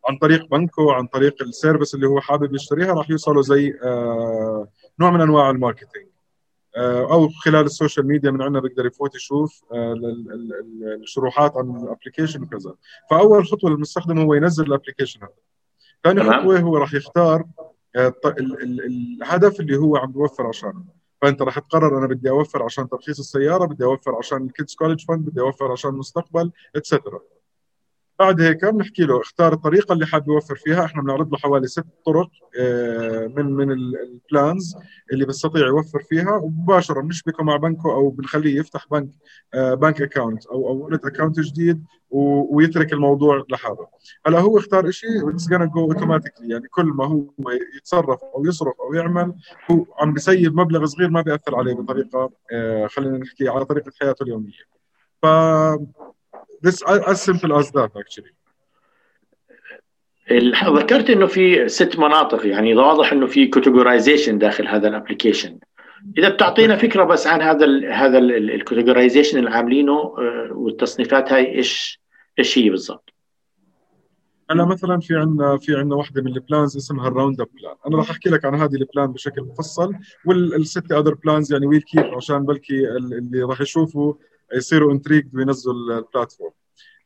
عن 0.10 0.18
طريق 0.18 0.46
بنكو 0.46 0.92
عن 0.92 1.08
طريق 1.08 1.42
ال 1.42 1.48
service 1.49 1.96
اللي 1.96 2.08
هو 2.08 2.22
حابب 2.22 2.56
يشتريها 2.56 2.94
راح 2.94 3.10
يوصلوا 3.10 3.42
زي 3.42 3.80
آه، 3.84 4.68
نوع 5.00 5.12
من 5.12 5.22
أنواع 5.22 5.50
ال 5.50 5.55
marketing. 5.55 6.08
آه، 6.76 7.14
أو 7.14 7.30
خلال 7.30 7.66
ال 7.66 7.72
social 7.72 8.08
media 8.08 8.32
من 8.32 8.42
عندنا 8.42 8.60
بيقدر 8.60 8.86
يفوت 8.86 9.16
يشوف 9.16 9.64
آه، 9.72 9.96
الشروحات 11.02 11.58
عن 11.58 11.84
ال 11.84 11.89
application 11.89 12.44
وكذا. 12.44 12.76
فأول 13.10 13.48
خطوة 13.48 13.70
للمستخدم 13.70 14.20
هو 14.20 14.34
ينزل 14.34 14.66
ال 14.66 14.70
application 14.70 15.20
هذا. 15.20 15.34
ثاني 16.04 16.24
خطوة 16.24 16.60
هو 16.60 16.78
راح 16.78 16.94
يختار 16.94 17.46
الهدف 17.96 19.60
اللي 19.60 19.78
هو 19.78 19.98
عم 19.98 20.12
بيوفر 20.12 20.48
عشانه. 20.48 21.03
فأنت 21.24 21.42
راح 21.42 21.60
تقرر 21.60 21.98
أنا 21.98 22.08
بدي 22.08 22.30
أوفر 22.30 22.64
عشان 22.64 22.90
ترخيص 22.90 23.20
السيارة 23.20 23.66
بدي 23.66 23.84
أوفر 23.84 24.16
عشان 24.16 24.46
ال 24.46 24.52
kids 24.52 24.76
college 24.76 25.06
fund 25.06 25.26
بدي 25.30 25.42
أوفر 25.42 25.72
عشان 25.72 25.92
المستقبل 25.92 26.52
etcetera 26.76 27.20
بعد 28.24 28.42
هيك 28.42 28.66
بنحكي 28.66 29.04
له 29.04 29.22
اختار 29.22 29.54
الطريقة 29.54 29.94
اللي 29.94 30.06
حابب 30.06 30.28
يوفر 30.28 30.56
فيها. 30.56 30.86
إحنا 30.86 31.02
بنعرض 31.02 31.32
له 31.32 31.38
حوالي 31.38 31.68
ست 31.68 31.86
طرق 32.06 32.30
آه، 32.60 33.28
من 33.28 33.46
من 33.46 33.72
ال 33.72 33.89
plans 33.89 34.76
اللي 35.14 35.26
بيستطيع 35.26 35.68
يوفر 35.68 36.00
فيها. 36.00 36.32
ومباشرة 36.32 37.02
بنشبكه 37.02 37.44
مع 37.44 37.58
بنكه 37.58 37.94
أو 37.94 38.10
بنخليه 38.10 38.60
يفتح 38.60 38.88
bank 38.92 39.10
bank 39.54 40.02
account 40.02 40.46
أو 40.46 40.68
أو 40.68 40.86
wallet 40.86 41.06
account 41.06 41.40
جديد 41.40 41.84
ويترك 42.10 42.94
الموضوع 42.94 43.46
لحاله. 43.50 43.88
هلا 44.26 44.40
هو 44.40 44.58
اختار 44.58 44.92
شيء 44.92 45.30
it's 45.30 45.48
go 45.50 45.92
automatically 45.92 46.50
يعني 46.50 46.68
كل 46.68 46.86
ما 46.86 47.06
هو 47.06 47.26
يتصرف 47.78 48.20
أو 48.36 48.46
يصرف 48.46 48.74
أو 48.82 48.94
يعمل 48.94 49.34
هو 49.72 49.86
عم 50.00 50.14
بسيب 50.14 50.56
مبلغ 50.56 50.86
صغير 50.86 51.10
ما 51.10 51.22
بيأثر 51.22 51.56
عليه 51.56 51.74
بطريقة 51.74 52.32
آه، 52.52 52.88
خلينا 52.88 53.18
نحكي 53.18 53.48
على 53.48 53.66
طريقة 53.66 53.92
حياته 54.02 54.24
اليومية. 54.24 54.64
ف 55.22 55.26
this 56.64 56.82
as 57.12 57.22
simple 57.22 57.52
as 57.60 57.72
that 57.72 57.92
actually. 58.02 58.34
ذكرت 60.66 61.10
إنه 61.10 61.26
في 61.26 61.68
ست 61.68 62.00
مناطق 62.00 62.46
يعني 62.46 62.76
واضح 62.76 63.12
إنه 63.14 63.28
في 63.28 63.48
categorization 63.48 64.38
داخل 64.38 64.68
هذا 64.68 64.88
ال 64.88 64.94
application 64.94 65.60
إذا 66.18 66.30
بتعطينا 66.30 66.76
فكرة 66.76 67.04
بس 67.04 67.28
عن 67.28 67.42
هذا 67.42 67.66
ال 67.66 67.94
هذا 67.94 68.18
ال 68.18 68.26
categorization 68.26 69.38
اللي 69.38 69.50
عاملينه 69.50 69.94
آه، 69.94 70.50
والتصنيفات 70.52 71.32
هاي 71.34 71.56
إيش 71.56 72.02
إيش 72.40 72.58
هي 72.58 72.70
بالضبط؟ 72.70 73.14
أنا 74.52 74.66
مثلا 74.66 75.00
في 75.00 75.16
عندنا 75.16 75.58
في 75.58 75.76
عندنا 75.76 75.96
واحدة 75.96 76.22
من 76.22 76.28
ال 76.28 76.36
plans 76.36 76.78
اسمها 76.78 77.08
ال 77.08 77.13
round 77.13 77.42
up 77.42 77.48
plan 77.54 77.76
أنا 77.88 77.98
راح 77.98 78.10
أحكي 78.10 78.30
لك 78.30 78.46
عن 78.46 78.56
هذه 78.56 78.76
ال 78.76 78.83
plan 78.83 79.12
بشكل 79.12 79.42
مفصل 79.42 79.94
والست 80.26 80.92
other 80.92 81.14
plans 81.14 81.54
يعني 81.54 81.66
we'll 81.66 81.82
keep 81.82 82.06
عشان 82.06 82.46
بلكي 82.46 82.88
اللي 82.90 83.44
راح 83.44 83.62
يشوفوا 83.62 84.14
يصيروا 84.54 84.92
intrigued 84.94 85.36
وينزلوا 85.36 85.76
ال 85.76 85.84
platform 85.84 86.52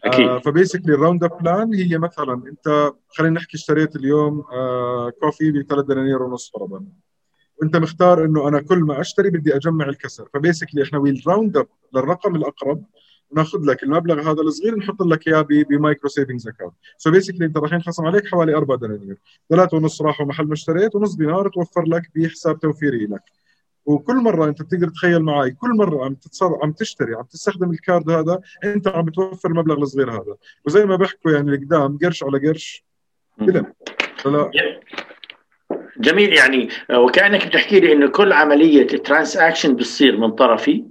أكيد. 0.04 0.28
آه 0.28 0.40
ف 0.40 0.45
basically 0.45 0.94
ال 0.94 0.99
round 0.99 1.24
up 1.24 1.38
plan 1.38 1.74
هي 1.74 1.98
مثلا 1.98 2.34
أنت 2.34 2.94
خلينا 3.10 3.34
نحكي 3.34 3.58
اشتريت 3.58 3.96
اليوم 3.96 4.40
آه 4.52 5.10
coffee 5.22 5.52
ب 5.52 5.62
3 5.62 5.88
دنانير 5.88 6.24
ونص 6.24 6.52
فرضا. 6.54 6.86
وأنت 7.62 7.76
مختار 7.76 8.26
إنه 8.26 8.48
أنا 8.48 8.62
كل 8.62 8.80
ما 8.80 9.02
أشتري 9.02 9.30
بدي 9.30 9.56
أجمع 9.56 9.90
الكسر. 9.90 10.30
ف 10.34 10.39
basically 10.39 10.84
إحنا 10.84 11.00
we'll 11.00 11.24
round 11.28 11.58
up 11.58 11.68
للرقم 11.96 12.36
الأقرب 12.36 12.84
وناخذ 13.32 13.60
لك 13.66 13.84
المبلغ 13.84 14.32
هذا 14.32 14.42
الصغير 14.42 14.76
نحط 14.76 15.02
لك 15.02 15.28
إياه 15.28 15.42
ب 15.42 15.53
micro 15.53 16.10
savings 16.10 16.48
account 16.48 16.74
so 16.98 17.12
basically 17.12 17.46
أنت 17.46 17.58
راح 17.58 17.74
ينخصم 17.74 18.06
عليك 18.06 18.28
حوالي 18.28 18.56
4 18.56 18.78
دنانير. 18.78 19.18
ثلاثة 19.50 19.78
ونص 19.78 20.02
راحوا 20.02 20.26
محل 20.26 20.46
ما 20.46 20.54
اشتريت 20.54 20.96
ونص 20.96 21.16
دينار 21.16 21.50
توفر 21.50 21.84
لك 21.84 22.12
بحساب 22.16 22.60
توفيري 22.60 23.06
لك. 23.06 23.22
وكل 23.88 24.16
مرة 24.16 24.46
أنت 24.46 24.62
بتقدر 24.62 24.88
تتخيل 24.88 25.20
معي 25.20 25.52
كل 25.52 25.70
مرة 25.70 26.06
عم 26.06 26.14
تتصر 26.14 26.64
عم 26.64 26.72
تشتري 26.72 27.16
عم 27.16 27.24
تستخدم 27.24 27.72
ال 27.72 27.79
card 27.79 28.10
هذا 28.10 28.40
أنت 28.64 28.88
عم 28.88 29.06
بتوفر 29.06 29.50
المبلغ 29.50 29.78
الصغير 29.78 30.12
هذا. 30.12 30.36
وزي 30.66 30.86
ما 30.86 30.96
بيحكوا 30.96 31.32
يعني 31.32 31.52
القدام 31.52 31.98
قرش 32.04 32.24
على 32.24 32.48
قرش. 32.48 32.84
فلا 34.18 34.52
جميل. 35.98 36.34
يعني. 36.34 36.70
وكأنك 36.94 37.48
بتحكي 37.48 37.80
لي 37.80 37.94
انه 37.94 38.08
كل 38.08 38.34
عملية 38.34 38.88
transaction 38.88 39.76
بتصير 39.76 40.18
من 40.18 40.32
طرفي 40.32 40.84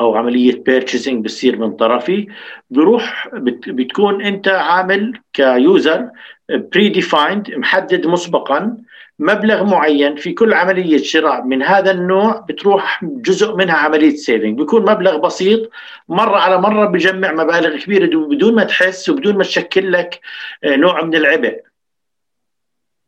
أو 0.00 0.16
عملية 0.16 0.62
purchasing 0.62 1.24
بتصير 1.24 1.56
من 1.56 1.72
طرفي 1.72 2.28
بروح 2.70 3.28
بتكون 3.66 4.22
أنت 4.22 4.48
عامل 4.48 5.20
ك 5.32 6.10
user 6.50 6.88
pre-defined 6.88 7.50
محدد 7.50 8.06
مسبقا 8.06 8.76
مبلغ 9.20 9.64
معين 9.64 10.16
في 10.16 10.32
كل 10.32 10.54
عملية 10.54 10.98
شراء 10.98 11.44
من 11.44 11.62
هذا 11.62 11.90
النوع 11.90 12.40
بتروح 12.48 13.04
جزء 13.04 13.56
منها 13.56 13.74
عملية 13.74 14.16
saving 14.16 14.58
بيكون 14.58 14.82
مبلغ 14.82 15.16
بسيط 15.16 15.70
مرة 16.08 16.36
على 16.36 16.58
مرة 16.58 16.86
بجمع 16.86 17.32
مبالغ 17.32 17.76
كبيرة 17.84 18.26
بدون 18.26 18.54
ما 18.54 18.64
تحس 18.64 19.08
وبدون 19.08 19.36
ما 19.36 19.44
تشكل 19.44 19.92
لك 19.92 20.20
آه، 20.64 20.76
نوع 20.76 21.04
من 21.04 21.14
العبء. 21.14 21.60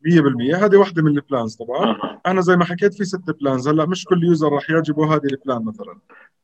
100% 0.01 0.55
هذه 0.55 0.77
واحدة 0.77 1.01
من 1.03 1.11
ال 1.11 1.18
plans 1.18 1.55
طبعا. 1.55 1.85
آه. 1.85 2.21
أنا 2.25 2.41
زي 2.41 2.55
ما 2.55 2.65
حكيت 2.65 2.93
في 2.93 3.05
ست 3.05 3.31
plans 3.41 3.67
هلأ 3.67 3.85
مش 3.85 4.05
كل 4.05 4.23
user 4.23 4.53
راح 4.53 4.69
يعجبه 4.69 5.15
هذه 5.15 5.25
ال 5.31 5.38
plan 5.38 5.65
مثلا. 5.65 5.97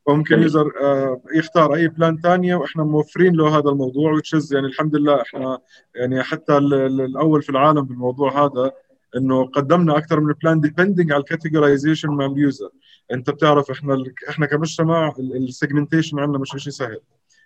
فممكن 0.08 0.42
user 0.42 0.72
آه 0.82 1.22
يختار 1.36 1.76
أي 1.76 1.88
plan 1.88 2.18
ثانية 2.18 2.56
وإحنا 2.56 2.84
موفرين 2.84 3.36
له 3.36 3.58
هذا 3.58 3.70
الموضوع 3.70 4.12
which 4.12 4.38
is. 4.38 4.54
يعني 4.54 4.68
الحمد 4.68 4.96
لله 4.96 5.22
إحنا 5.22 5.60
يعني 5.96 6.24
حتى 6.24 6.58
الأول 6.58 7.42
في 7.42 7.50
العالم 7.50 7.82
بالموضوع 7.82 8.46
هذا 8.46 8.72
إنه 9.16 9.46
قدمنا 9.46 9.98
أكثر 9.98 10.20
من 10.20 10.34
plan 10.34 10.62
depending 10.62 11.12
على 11.12 11.20
ال 11.20 11.26
categorization 11.26 12.10
مع 12.10 12.26
ال 12.26 12.35
user 12.35 12.70
أنت 13.12 13.30
بتعرف 13.30 13.72
إحنا 13.72 14.04
إحنا 14.30 14.46
كمجتمع 14.46 15.14
ال 15.20 15.27
segmentation 15.27 16.20
عندنا 16.20 16.38
مش 16.40 16.50
شيء 16.58 16.74
سهل. 16.74 17.00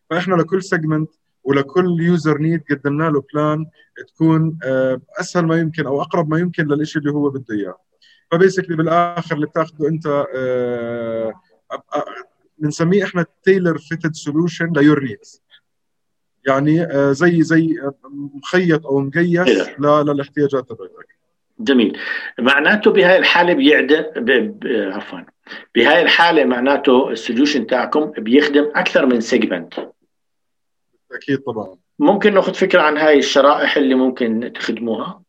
فإحنا 0.10 0.36
لكل 0.36 0.64
segment 0.64 1.10
ولكل 1.44 2.02
user 2.02 2.38
need 2.38 2.64
قدمنا 2.72 3.10
له 3.10 3.24
plan 3.34 3.66
تكون 4.08 4.58
آه، 4.64 5.02
أسهل 5.20 5.46
ما 5.46 5.60
يمكن 5.60 5.86
أو 5.86 6.02
أقرب 6.02 6.30
ما 6.30 6.40
يمكن 6.40 6.68
للشيء 6.68 7.02
اللي 7.02 7.12
هو 7.12 7.30
بده 7.30 7.56
إياه. 7.56 7.78
ف 8.32 8.36
basically 8.36 8.76
بالآخر 8.76 9.36
اللي 9.36 9.46
بتاخذه 9.46 9.88
أنت 9.88 10.26
بنسميه 12.58 13.04
إحنا 13.04 13.26
tailor 13.44 13.78
fitted 13.78 14.14
solution 14.14 14.72
ل 14.76 14.81
your 14.81 15.04
needs 15.04 15.44
يعني 16.48 16.84
آه، 16.84 17.12
زي 17.12 17.44
زي 17.44 17.92
مخيط 18.36 18.86
أو 18.86 19.00
مقيس 19.00 19.80
للاحتياجات 19.80 20.70
تبعتك. 20.70 21.23
جميل. 21.64 21.98
معناته 22.40 22.92
بهاي 22.92 23.18
الحالة 23.18 23.54
بيعد 23.54 24.12
عفوا. 24.68 25.20
بهاي 25.76 26.02
الحالة 26.02 26.46
معناته 26.46 27.10
ال 27.10 27.16
solution 27.16 27.68
تاعكم 27.68 28.12
بيخدم 28.18 28.72
أكثر 28.76 29.06
من 29.06 29.22
segment 29.22 29.74
أكيد 31.12 31.40
طبعا. 31.40 31.76
ممكن 32.00 32.34
ناخذ 32.34 32.54
فكرة 32.54 32.82
عن 32.82 32.98
هاي 32.98 33.20
الشرائح 33.20 33.78
اللي 33.78 33.96
ممكن 33.96 34.52
تخدموها؟ 34.56 35.22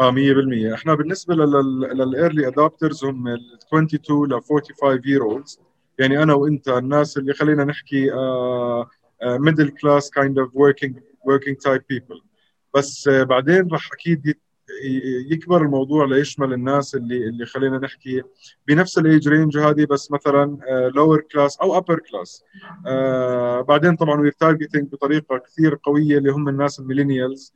آه 0.00 0.10
100% 0.10 0.74
إحنا 0.74 0.94
بالنسبة 0.94 1.34
لل 1.34 1.67
early 1.67 2.48
adopters 2.48 3.04
هم 3.04 3.28
ال 3.28 3.58
22 3.68 4.28
ل 4.28 4.42
45 4.42 5.02
year 5.06 5.22
olds 5.22 5.60
يعني 5.98 6.22
أنا 6.22 6.34
وأنت 6.34 6.68
الناس 6.68 7.16
اللي 7.16 7.34
خلينا 7.34 7.64
نحكي 7.64 8.10
middle 9.22 9.68
class 9.68 10.10
kind 10.10 10.38
of 10.38 10.50
working 10.54 10.98
working 11.24 11.56
type 11.56 11.82
people 11.88 12.20
بس 12.74 13.08
uh, 13.08 13.12
بعدين 13.12 13.68
راح 13.72 13.92
أكيد 13.92 14.38
يكبر 15.30 15.62
الموضوع 15.62 16.04
ليشمل 16.04 16.52
الناس 16.52 16.94
اللي 16.94 17.28
اللي 17.28 17.46
خلينا 17.46 17.78
نحكي 17.78 18.22
بنفس 18.68 18.98
ال 18.98 19.06
age 19.06 19.28
range 19.28 19.58
هذه 19.58 19.84
بس 19.84 20.10
مثلا 20.10 20.58
lower 20.94 21.20
class 21.20 21.58
أو 21.58 21.76
upper 21.76 21.98
class 21.98 22.44
آه، 22.86 23.60
بعدين 23.60 23.96
طبعا 23.96 24.20
we're 24.20 24.32
targeting 24.32 24.92
بطريقة 24.92 25.38
كثير 25.38 25.78
قوية 25.82 26.18
اللي 26.18 26.32
هم 26.32 26.48
الناس 26.48 26.80
ال 26.80 26.86
millennials 26.86 27.54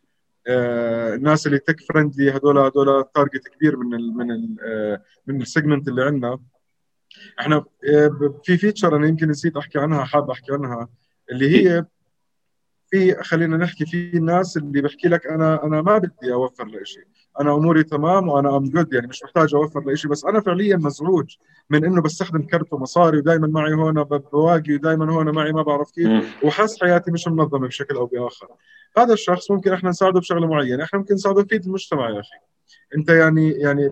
الناس 0.49 1.47
اللي 1.47 1.59
tech 1.59 1.81
friendly 1.81 2.31
هذول 2.31 2.59
هذول 2.59 3.05
target 3.15 3.49
كبير 3.49 3.77
من 3.77 3.95
ال 3.95 4.17
من 4.17 4.31
ال 4.31 4.57
من 5.27 5.43
ال 5.43 5.48
segment 5.49 5.89
اللي 5.89 6.05
عندنا. 6.05 6.39
إحنا 7.41 7.65
في 8.45 8.57
feature 8.57 8.97
أنا 8.97 9.07
يمكن 9.07 9.29
نسيت 9.29 9.57
أحكي 9.57 9.79
عنها 9.79 10.05
حاب 10.05 10.31
أحكي 10.31 10.53
عنها 10.53 10.89
اللي 11.31 11.57
هي 11.57 11.85
في 12.95 13.15
خلينا 13.23 13.57
نحكي 13.57 13.87
في 13.87 14.17
الناس 14.17 14.57
اللي 14.57 14.83
بحكي 14.83 15.09
لك 15.09 15.27
أنا 15.27 15.65
أنا 15.65 15.83
ما 15.83 15.99
بدي 15.99 16.33
أوفر 16.33 16.67
لشيء 16.67 17.05
أنا 17.41 17.55
أموري 17.55 17.83
تمام 17.83 18.29
وأنا 18.29 18.57
I'm 18.57 18.65
good 18.65 18.93
يعني 18.93 19.07
مش 19.07 19.25
محتاج 19.25 19.55
أوفر 19.55 19.93
لشيء 19.93 20.11
بس 20.11 20.25
أنا 20.25 20.41
فعليا 20.41 20.77
مزعوج 20.77 21.37
من 21.71 21.85
إنه 21.85 22.03
بستخدم 22.03 22.43
كرت 22.43 22.73
ومصاري 22.73 23.19
ودائما 23.19 23.47
معي 23.47 23.73
هون 23.75 24.03
بواقي 24.03 24.75
ودائما 24.75 25.13
هون 25.13 25.31
معي 25.35 25.53
ما 25.53 25.63
بعرف 25.63 25.91
كيف 25.91 26.45
وحاس 26.45 26.83
حياتي 26.83 27.11
مش 27.11 27.29
منظمة 27.29 27.69
بشكل 27.69 27.97
أو 27.97 28.07
بآخر. 28.07 28.49
هذا 28.99 29.13
الشخص 29.13 29.51
ممكن 29.51 29.73
إحنا 29.73 29.91
نساعده 29.91 30.21
بشغلة 30.21 30.47
معينة 30.47 30.85
إحنا 30.85 30.99
ممكن 30.99 31.15
نساعده 31.15 31.45
في 31.45 31.57
المجتمع 31.57 32.11
يا 32.11 32.21
أخي. 32.21 32.37
أنت 32.97 33.09
يعني 33.09 33.51
يعني 33.51 33.91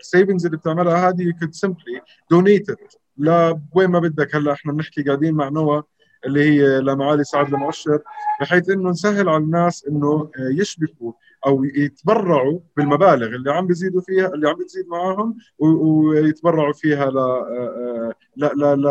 ال 0.00 0.05
savings 0.05 0.44
اللي 0.46 0.56
بتعملها 0.56 1.08
هذه 1.08 1.22
you 1.22 1.32
could 1.40 1.54
simply 1.54 2.00
donate 2.30 2.64
it 2.64 2.76
لوين 3.18 3.90
ما 3.90 3.98
بدك. 3.98 4.34
هلأ 4.34 4.52
إحنا 4.52 4.72
بنحكي 4.72 5.02
قاعدين 5.02 5.34
مع 5.34 5.48
نوا 5.48 5.82
اللي 6.26 6.44
هي 6.44 6.80
لمعالي 6.80 7.24
سعد 7.24 7.54
المؤشر 7.54 7.98
بحيث 8.40 8.70
إنه 8.70 8.90
نسهل 8.90 9.28
على 9.28 9.44
الناس 9.44 9.86
إنه 9.88 10.30
يشبكوا 10.38 11.12
أو 11.46 11.64
يتبرعوا 11.64 12.58
بالمبالغ 12.76 13.26
اللي 13.26 13.52
عم 13.52 13.66
بيزيدوا 13.66 14.00
فيها 14.00 14.26
اللي 14.26 14.48
عم 14.48 14.54
بتزيد 14.54 14.88
معاهم 14.88 15.36
ويتبرعوا 15.58 16.72
فيها 16.72 17.10
ل 17.10 17.18
ل 18.36 18.44
ل 18.56 18.82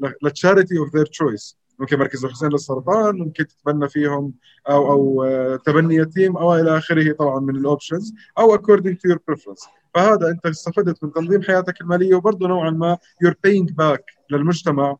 ل 0.00 0.12
ل 0.22 0.29
charity 0.29 0.78
of 0.78 0.96
their 0.96 1.06
choice 1.06 1.58
ممكن 1.78 1.98
مركز 1.98 2.24
الحسين 2.24 2.48
للسرطان 2.48 3.18
ممكن 3.18 3.46
تتبنى 3.46 3.88
فيهم 3.88 4.34
أو 4.68 4.92
أو 4.92 5.56
تبني 5.56 5.94
يتيم 5.94 6.36
أو 6.36 6.54
إلى 6.54 6.78
آخره 6.78 7.12
طبعا 7.12 7.40
من 7.40 7.56
ال 7.56 7.63
options 7.63 8.14
أو 8.38 8.56
according 8.56 8.94
to 8.94 9.12
your 9.12 9.18
preference. 9.30 9.68
فهذا 9.94 10.28
أنت 10.28 10.46
استفدت 10.46 11.04
من 11.04 11.12
تنظيم 11.12 11.42
حياتك 11.42 11.80
المالية 11.80 12.14
وبرضه 12.14 12.48
نوعا 12.48 12.70
ما 12.70 12.98
paying 13.24 13.66
back 13.82 14.02
للمجتمع 14.30 14.96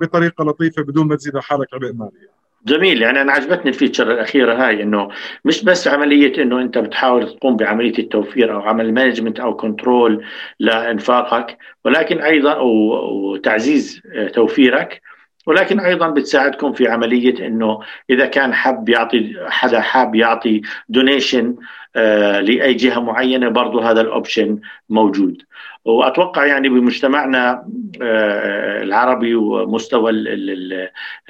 بطريقة 0.00 0.44
لطيفة 0.44 0.82
بدون 0.82 1.08
ما 1.08 1.16
تزيد 1.16 1.38
حالك 1.38 1.74
عبء 1.74 1.92
مالي 1.92 2.32
جميل 2.66 3.02
يعني 3.02 3.20
أنا 3.20 3.32
عجبتني 3.32 3.68
ال 3.68 3.74
feature 3.74 4.12
الأخيرة 4.12 4.54
هاي 4.54 4.82
إنه 4.82 5.08
مش 5.44 5.64
بس 5.64 5.88
عملية 5.88 6.42
إنه 6.42 6.60
أنت 6.60 6.78
بتحاول 6.78 7.36
تقوم 7.36 7.56
بعملية 7.56 7.98
التوفير 7.98 8.54
أو 8.54 8.60
عمل 8.60 8.94
management 8.94 9.40
أو 9.40 9.56
control 9.56 10.24
لإنفاقك 10.60 11.58
ولكن 11.84 12.20
أيضا 12.20 12.56
وتعزيز 12.56 14.00
توفيرك 14.34 15.02
ولكن 15.46 15.80
أيضا 15.80 16.08
بتساعدكم 16.08 16.72
في 16.72 16.88
عملية 16.88 17.46
إنه 17.46 17.80
إذا 18.10 18.26
كان 18.26 18.54
حب 18.54 18.88
يعطي 18.88 19.36
حدا 19.48 19.80
حاب 19.80 20.14
يعطي 20.14 20.62
donation 20.88 21.56
آه 21.96 22.40
لأي 22.40 22.74
جهة 22.74 23.00
معينة 23.00 23.48
برضه 23.48 23.90
هذا 23.90 24.00
ال 24.00 24.09
option 24.09 24.60
موجود. 24.88 25.42
وأتوقع 25.84 26.46
يعني 26.46 26.68
بمجتمعنا 26.68 27.68
آه 28.02 28.82
العربي 28.82 29.34
ومستوى 29.34 30.10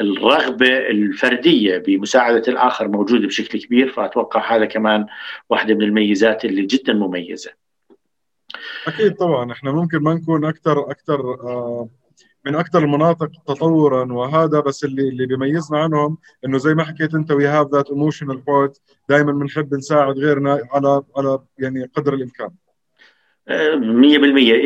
الرغبة 0.01 0.79
الفردية 0.79 1.79
بمساعدة 1.79 2.43
الآخر 2.49 2.89
موجودة 2.89 3.27
بشكل 3.27 3.61
كبير 3.63 3.89
فأتوقع 3.89 4.57
هذا 4.57 4.65
كمان 4.65 5.07
واحدة 5.51 5.75
من 5.75 5.83
الميزات 5.83 6.45
اللي 6.45 6.67
جدا 6.67 6.93
مميزة. 6.93 7.51
أكيد 8.87 9.15
طبعا 9.15 9.53
إحنا 9.53 9.73
ممكن 9.73 9.99
ما 9.99 10.15
نكون 10.15 10.45
أكثر 10.45 10.91
أكثر 10.91 11.21
آه 11.21 11.89
من 12.47 12.55
أكثر 12.55 12.79
المناطق 12.79 13.31
تطورا 13.47 14.13
وهذا 14.13 14.61
بس 14.61 14.85
اللي 14.85 15.09
اللي 15.09 15.27
بيميزنا 15.27 15.79
عنهم 15.79 16.19
إنه 16.45 16.59
زي 16.59 16.75
ما 16.75 16.85
حكيت 16.85 17.15
أنت 17.15 17.31
we 17.31 17.47
have 17.47 17.67
that 17.73 17.91
emotional 17.91 18.37
part 18.37 18.81
دائما 19.09 19.33
بنحب 19.33 19.75
نساعد 19.75 20.19
غيرنا 20.19 20.59
على 20.73 21.03
على 21.17 21.39
يعني 21.59 21.85
قدر 21.85 22.15
الإمكان. 22.15 22.51
100% 23.51 23.53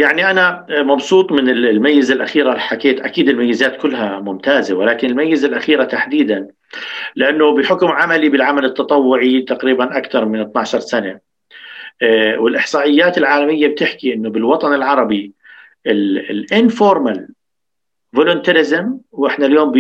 يعني 0.01 0.31
أنا 0.31 0.67
مبسوط 0.71 1.33
من 1.33 1.49
الميزة 1.49 2.15
الأخيرة 2.15 2.49
اللي 2.49 2.61
حكيت 2.61 3.01
أكيد 3.01 3.29
الميزات 3.29 3.77
كلها 3.77 4.21
ممتازة 4.21 4.75
ولكن 4.77 5.11
الميزة 5.11 5.49
الأخيرة 5.49 5.85
تحديدا 5.85 6.49
لأنه 7.17 7.55
بحكم 7.55 7.87
عملي 7.87 8.29
بالعمل 8.29 8.65
التطوعي 8.65 9.43
تقريبا 9.43 9.97
أكثر 9.99 10.25
من 10.25 10.41
12 10.41 10.81
سنة. 10.81 11.21
والإحصائيات 12.39 13.19
العالمية 13.19 13.69
بتحكي 13.69 14.15
أنه 14.15 14.31
بالوطن 14.31 14.75
العربي 14.75 15.33
ال 15.87 16.03
informal 16.03 17.29
volunteerism 18.17 18.99
وإحنا 19.13 19.47
اليوم 19.47 19.73
ب 19.73 19.77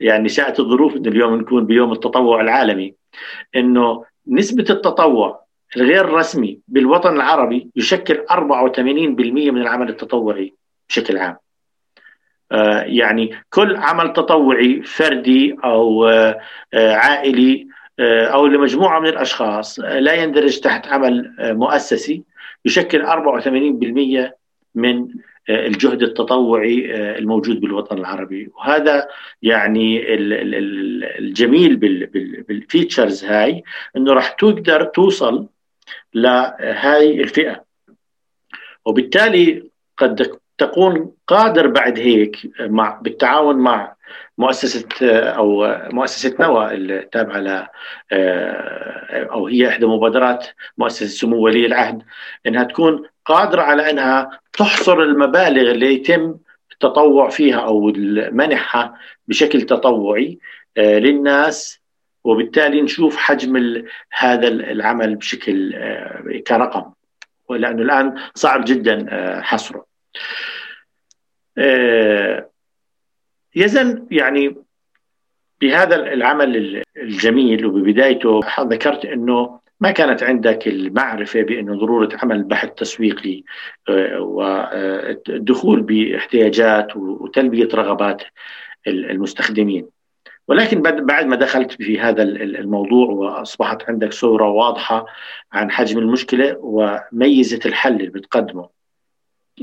يعني 0.00 0.28
شاءت 0.28 0.60
الظروف 0.60 0.96
انه 0.96 1.08
اليوم 1.08 1.34
نكون 1.40 1.66
بيوم 1.66 1.92
التطوع 1.92 2.40
العالمي 2.40 2.94
إنه 3.56 4.04
نسبة 4.28 4.64
التطوع 4.70 5.45
الغير 5.76 6.08
رسمي 6.08 6.60
بالوطن 6.68 7.14
العربي 7.16 7.70
يشكل 7.76 8.24
84% 8.30 8.80
من 8.80 9.60
العمل 9.62 9.88
التطوعي 9.88 10.54
بشكل 10.88 11.18
عام. 11.18 11.36
يعني 12.86 13.30
كل 13.50 13.76
عمل 13.76 14.12
تطوعي 14.12 14.82
فردي 14.82 15.56
أو 15.64 16.06
عائلي 16.74 17.66
أو 18.00 18.46
لمجموعة 18.46 19.00
من 19.00 19.08
الأشخاص 19.08 19.80
لا 19.80 20.14
يندرج 20.14 20.60
تحت 20.60 20.86
عمل 20.86 21.34
مؤسسي 21.38 22.22
يشكل 22.64 23.06
84% 23.06 24.32
من 24.74 25.08
الجهد 25.50 26.02
التطوعي 26.02 26.94
الموجود 27.18 27.60
بالوطن 27.60 27.98
العربي 27.98 28.50
وهذا 28.54 29.08
يعني 29.42 30.14
الجميل 31.18 31.76
بالفيتشرز 32.48 33.24
هاي 33.24 33.62
إنه 33.96 34.12
راح 34.12 34.28
تقدر 34.28 34.84
توصل 34.84 35.46
لهاي 36.14 37.20
الفئة. 37.20 37.64
وبالتالي 38.84 39.70
قد 39.98 40.38
تكون 40.58 41.12
قادر 41.26 41.66
بعد 41.66 41.98
هيك 41.98 42.36
مع 42.60 43.00
بالتعاون 43.02 43.56
مع 43.56 43.96
مؤسسة 44.38 44.88
أو 45.12 45.78
مؤسسة 45.92 46.36
نوى 46.40 46.74
التابعة 46.74 47.38
ل 47.38 47.66
أو 49.12 49.46
هي 49.46 49.68
إحدى 49.68 49.86
مبادرات 49.86 50.46
مؤسسة 50.78 51.06
سمو 51.06 51.36
ولي 51.36 51.66
العهد 51.66 52.02
إنها 52.46 52.64
تكون 52.64 53.08
قادرة 53.24 53.62
على 53.62 53.90
أنها 53.90 54.40
تحصر 54.52 55.02
المبالغ 55.02 55.70
اللي 55.70 55.94
يتم 55.94 56.34
التطوع 56.72 57.28
فيها 57.28 57.60
أو 57.60 57.92
منحها 58.32 58.98
بشكل 59.28 59.62
تطوعي 59.62 60.38
للناس 60.76 61.80
وبالتالي 62.26 62.82
نشوف 62.82 63.16
حجم 63.16 63.84
هذا 64.10 64.48
العمل 64.48 65.16
بشكل 65.16 65.74
كرقم. 66.46 66.92
لأنه 67.50 67.82
الآن 67.82 68.14
صعب 68.34 68.64
جدا 68.64 69.06
حصره. 69.42 69.86
يزن 73.56 74.06
يعني 74.10 74.56
بهذا 75.60 75.96
العمل 75.96 76.82
الجميل 76.96 77.66
وببدايته 77.66 78.40
ذكرت 78.60 79.04
أنه 79.04 79.60
ما 79.80 79.90
كانت 79.90 80.22
عندك 80.22 80.68
المعرفة 80.68 81.42
بأنه 81.42 81.74
ضرورة 81.74 82.08
عمل 82.22 82.42
بحث 82.42 82.70
تسويقي 82.70 83.42
والدخول 84.18 85.82
باحتياجات 85.82 86.96
وتلبية 86.96 87.68
رغبات 87.74 88.22
المستخدمين. 88.86 89.95
ولكن 90.48 90.82
بعد 90.82 91.26
ما 91.26 91.36
دخلت 91.36 91.72
في 91.72 92.00
هذا 92.00 92.22
الموضوع 92.22 93.06
وأصبحت 93.06 93.82
عندك 93.88 94.12
صورة 94.12 94.48
واضحة 94.48 95.06
عن 95.52 95.70
حجم 95.70 95.98
المشكلة 95.98 96.56
وميزة 96.60 97.60
الحل 97.66 97.94
اللي 97.94 98.10
بتقدمه. 98.10 98.68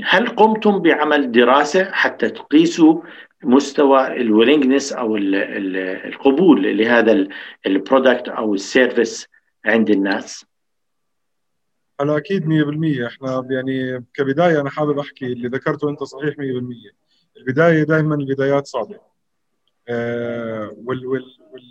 هل 0.02 0.28
قمتم 0.28 0.78
بعمل 0.78 1.32
دراسة 1.32 1.84
حتى 1.92 2.30
تقيسوا 2.30 3.02
مستوى 3.44 4.06
ال 4.06 4.13
willingness 4.13 4.92
أو 4.92 5.16
القبول 5.16 6.78
لهذا 6.78 7.28
ال 7.66 7.74
product 7.74 8.28
أو 8.28 8.54
ال 8.54 8.63
service 8.63 9.28
عند 9.64 9.90
الناس؟ 9.90 10.46
أنا 12.00 12.16
أكيد 12.16 12.44
100% 12.44 13.06
إحنا 13.06 13.46
يعني 13.50 14.04
كبداية 14.14 14.60
أنا 14.60 14.70
حابب 14.70 14.98
أحكي 14.98 15.26
اللي 15.26 15.48
ذكرته 15.48 15.90
أنت 15.90 16.02
صحيح 16.02 16.34
100% 16.34 16.40
البداية 17.36 17.82
دائما 17.82 18.14
البدايات 18.14 18.66
صعبه 18.66 19.13
وال 19.88 21.06
وال 21.06 21.24
وال 21.52 21.64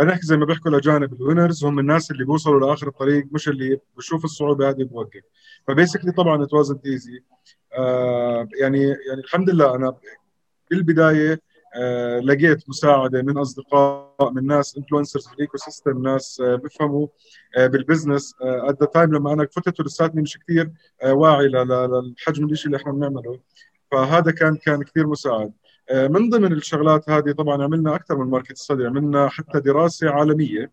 أنا 0.00 0.12
أحكي 0.12 0.26
زي 0.26 0.36
ما 0.36 0.44
بيحكوا 0.46 0.70
الأجانب 0.70 1.12
ال 1.14 1.20
winners 1.20 1.64
هم 1.64 1.78
الناس 1.78 2.10
اللي 2.10 2.24
بيوصلوا 2.24 2.60
لآخر 2.60 2.88
الطريق 2.88 3.26
مش 3.32 3.48
اللي 3.48 3.80
بشوف 3.96 4.24
الصعوبة 4.24 4.68
هذه 4.68 4.82
بوقف. 4.84 5.20
ف 5.68 5.72
basically 5.72 6.12
طبعا 6.12 6.42
it 6.44 6.52
wasn't 6.54 6.86
easy 6.86 7.22
يعني 8.60 8.82
يعني 8.88 9.20
الحمد 9.24 9.50
لله 9.50 9.74
أنا 9.74 9.96
بالبداية 10.70 11.40
آه 11.76 12.18
لقيت 12.18 12.68
مساعدة 12.68 13.22
من 13.22 13.38
أصدقاء 13.38 14.30
من 14.32 14.46
ناس 14.46 14.76
influencers 14.76 15.26
في 15.28 15.34
ال 15.34 15.56
ecosystem 15.56 16.02
ناس 16.02 16.40
آه 16.40 16.54
بيفهموا 16.56 17.06
آه 17.56 17.66
بال 17.66 17.80
business 17.80 18.34
at 18.42 18.80
the 18.80 18.86
time 18.86 19.14
لما 19.14 19.32
أنا 19.32 19.46
فتت 19.46 19.80
ولساتني 19.80 20.22
مش 20.22 20.38
كثير 20.38 20.70
واعي 21.04 21.46
لحجم 21.48 22.50
الشيء 22.50 22.66
اللي 22.66 22.76
إحنا 22.76 22.92
بنعمله. 22.92 23.40
فهذا 23.92 24.30
كان 24.30 24.56
كان 24.56 24.82
كثير 24.82 25.06
مساعد. 25.06 25.52
من 25.92 26.30
ضمن 26.30 26.52
الشغلات 26.52 27.10
هذه 27.10 27.32
طبعا 27.32 27.62
عملنا 27.64 27.94
أكثر 27.94 28.16
من 28.16 28.30
market 28.30 28.56
study 28.56 28.86
عملنا 28.86 29.28
حتى 29.28 29.60
دراسة 29.60 30.10
عالمية 30.10 30.72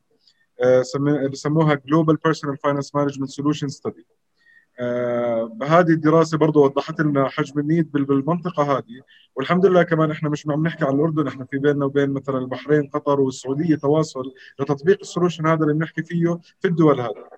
بسموها 1.31 1.73
global 1.73 2.15
personal 2.15 2.57
finance 2.57 2.95
management 2.95 3.29
solution 3.29 3.67
study 3.67 4.05
هذه 5.63 5.89
الدراسة 5.89 6.37
برضه 6.37 6.61
وضحت 6.61 7.01
لنا 7.01 7.29
حجم 7.29 7.59
ال 7.59 7.65
need 7.65 7.91
بالمنطقة 7.91 8.77
هذه. 8.77 9.01
والحمد 9.35 9.65
لله 9.65 9.83
كمان 9.83 10.11
إحنا 10.11 10.29
مش 10.29 10.47
عم 10.47 10.67
نحكي 10.67 10.85
عن 10.85 10.95
الأردن 10.95 11.27
إحنا 11.27 11.45
في 11.45 11.57
بيننا 11.57 11.85
وبين 11.85 12.09
مثلا 12.09 12.37
البحرين 12.37 12.87
قطر 12.87 13.19
والسعودية 13.21 13.75
تواصل 13.75 14.33
لتطبيق 14.59 14.97
ال 15.01 15.06
solution 15.06 15.47
هذا 15.47 15.63
اللي 15.63 15.73
بنحكي 15.73 16.03
فيه 16.03 16.39
في 16.59 16.67
الدول 16.67 17.01
هذه. 17.01 17.29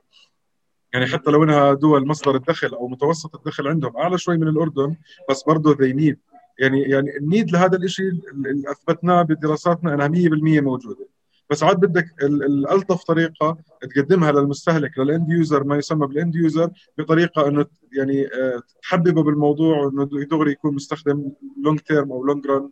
يعني 0.94 1.06
حتى 1.06 1.32
لو 1.32 1.44
إنها 1.44 1.74
دول 1.74 2.08
مصدر 2.08 2.36
الدخل 2.36 2.68
أو 2.74 2.88
متوسط 2.88 3.36
الدخل 3.36 3.68
عندهم 3.68 3.98
أعلى 3.98 4.18
شوي 4.18 4.38
من 4.38 4.48
الأردن 4.48 4.96
بس 5.30 5.44
برضه 5.44 5.78
the 5.82 5.94
need 5.94 6.20
يعني 6.60 6.82
يعني 6.82 7.18
ال 7.18 7.25
need 7.25 7.52
لهذا 7.52 7.78
الشيء 7.78 8.06
اللي 8.06 8.72
أثبتناه 8.72 9.22
بدراساتنا 9.22 9.94
إنها 9.94 10.08
100% 10.08 10.62
موجودة. 10.62 11.08
بس 11.50 11.64
عاد 11.64 11.80
بدك 11.80 12.06
الألطف 12.24 13.04
طريقة 13.04 13.58
تقدمها 13.82 14.32
للمستهلك 14.32 14.98
لل 14.98 15.11
end 15.11 15.30
user 15.30 15.64
ما 15.64 15.78
يسمى 15.78 16.08
بال 16.08 16.19
end 16.19 16.36
user 16.36 16.70
بطريقة 16.98 17.48
إنه 17.48 17.66
يعني 17.98 18.28
آه، 18.28 18.62
تحببه 18.82 19.24
بالموضوع 19.24 19.78
وانه 19.78 20.06
دغري 20.06 20.52
يكون 20.52 20.76
مستخدم 20.76 21.32
long 21.64 21.80
term 21.80 22.12
أو 22.12 22.24
long 22.24 22.48
run 22.48 22.70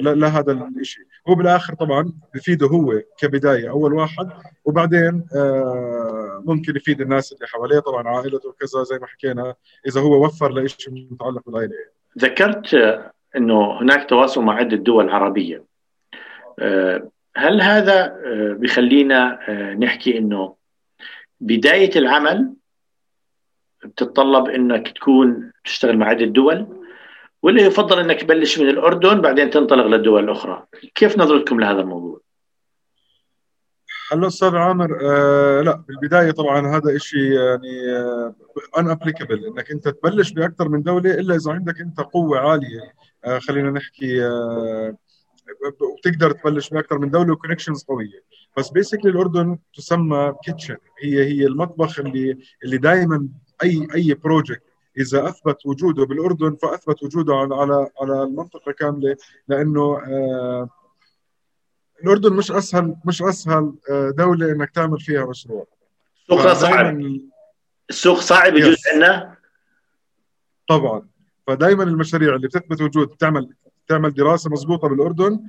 لهذا 0.00 0.52
الشيء 0.80 1.04
هو 1.28 1.34
بالآخر 1.34 1.74
طبعا 1.74 2.12
بفيده 2.34 2.66
هو 2.66 3.02
كبداية 3.18 3.70
أول 3.70 3.94
واحد 3.94 4.28
وبعدين 4.64 5.26
آه، 5.36 6.42
ممكن 6.46 6.76
يفيد 6.76 7.00
الناس 7.00 7.32
اللي 7.32 7.46
حواليه 7.46 7.78
طبعا 7.78 8.08
عائلته 8.08 8.48
وكذا 8.48 8.82
زي 8.82 8.98
ما 8.98 9.06
حكينا 9.06 9.54
إذا 9.86 10.00
هو 10.00 10.24
وفر 10.24 10.54
لشيء 10.54 11.08
متعلق 11.10 11.42
بالعائلة. 11.46 11.96
ذكرت 12.18 12.74
إنه 13.36 13.80
هناك 13.80 14.08
تواصل 14.08 14.42
مع 14.42 14.54
عدة 14.54 14.76
دول 14.76 15.10
عربية. 15.10 15.64
آه، 16.58 17.10
هل 17.36 17.60
هذا 17.60 18.04
آه، 18.04 18.56
بخلينا 18.58 19.38
آه، 19.48 19.74
نحكي 19.74 20.18
إنه 20.18 20.54
بداية 21.40 21.90
العمل 21.96 22.52
بتتطلب 23.84 24.48
إنك 24.48 24.88
تكون 24.88 25.52
تشتغل 25.64 25.96
مع 25.98 26.06
عدة 26.06 26.24
دول 26.24 26.66
ولا 27.42 27.62
يفضل 27.62 27.98
إنك 27.98 28.20
تبلش 28.20 28.58
من 28.58 28.68
الأردن 28.68 29.20
بعدين 29.20 29.50
تنطلق 29.50 29.86
للدول 29.86 30.24
الاخرى 30.24 30.66
كيف 30.94 31.18
نظرتكم 31.18 31.60
لهذا 31.60 31.80
الموضوع؟ 31.80 32.20
هلا 34.12 34.26
أستاذ 34.26 34.56
عامر 34.56 34.98
آه 35.02 35.60
لا 35.60 35.82
بالبداية 35.88 36.30
طبعا 36.30 36.76
هذا 36.76 36.98
شيء 36.98 37.32
يعني 37.32 37.96
ان 38.78 38.88
آه 38.88 38.92
applicable 38.92 39.44
إنك 39.46 39.70
أنت 39.70 39.88
تبلش 39.88 40.32
بأكثر 40.32 40.68
من 40.68 40.82
دولة 40.82 41.14
إلا 41.14 41.34
إذا 41.34 41.52
عندك 41.52 41.80
أنت 41.80 42.00
قوة 42.00 42.38
عالية. 42.38 42.80
آه 43.24 43.38
خلينا 43.38 43.70
نحكي 43.70 44.26
آه 44.26 44.96
وبتقدر 45.82 46.30
تبلش 46.30 46.70
بأكثر 46.70 46.98
من 46.98 47.10
دولة 47.10 47.32
و 47.32 47.36
connections 47.36 47.84
قوية. 47.84 48.24
بس 48.58 48.70
basically 48.70 49.10
الأردن 49.10 49.58
تسمى 49.74 50.34
kitchen 50.44 50.76
هي 51.02 51.24
هي 51.24 51.46
المطبخ 51.46 51.98
اللي 52.00 52.38
اللي 52.64 52.76
دائما 52.78 53.28
أي 53.62 53.88
أي 53.94 54.14
project 54.14 54.62
إذا 54.98 55.28
أثبت 55.28 55.66
وجوده 55.66 56.04
بالأردن 56.04 56.56
فأثبت 56.62 57.02
وجوده 57.02 57.34
على 57.34 57.54
على 57.54 57.88
على 58.00 58.22
المنطقة 58.22 58.72
كاملة 58.72 59.16
لأنه 59.48 59.98
آه 60.08 60.68
الأردن 62.04 62.32
مش 62.32 62.50
اسهل 62.50 62.96
مش 63.04 63.22
أسهل 63.22 63.72
آه، 63.90 64.10
دولة 64.10 64.52
إنك 64.52 64.70
تعمل 64.70 65.00
فيها 65.00 65.26
مشروع. 65.26 65.66
السوق 66.30 66.52
صعب. 66.52 67.02
السوق 67.90 68.20
صعب 68.20 68.56
يجوز 68.56 68.76
عندنا. 68.92 69.36
طبعا. 70.68 71.08
فدائما 71.46 71.82
المشاريع 71.82 72.34
اللي 72.34 72.48
بتثبت 72.48 72.82
وجود 72.82 73.08
بتعمل 73.08 73.48
تعمل 73.88 74.14
دراسة 74.14 74.50
مضبوطة 74.50 74.88
بالأردن 74.88 75.40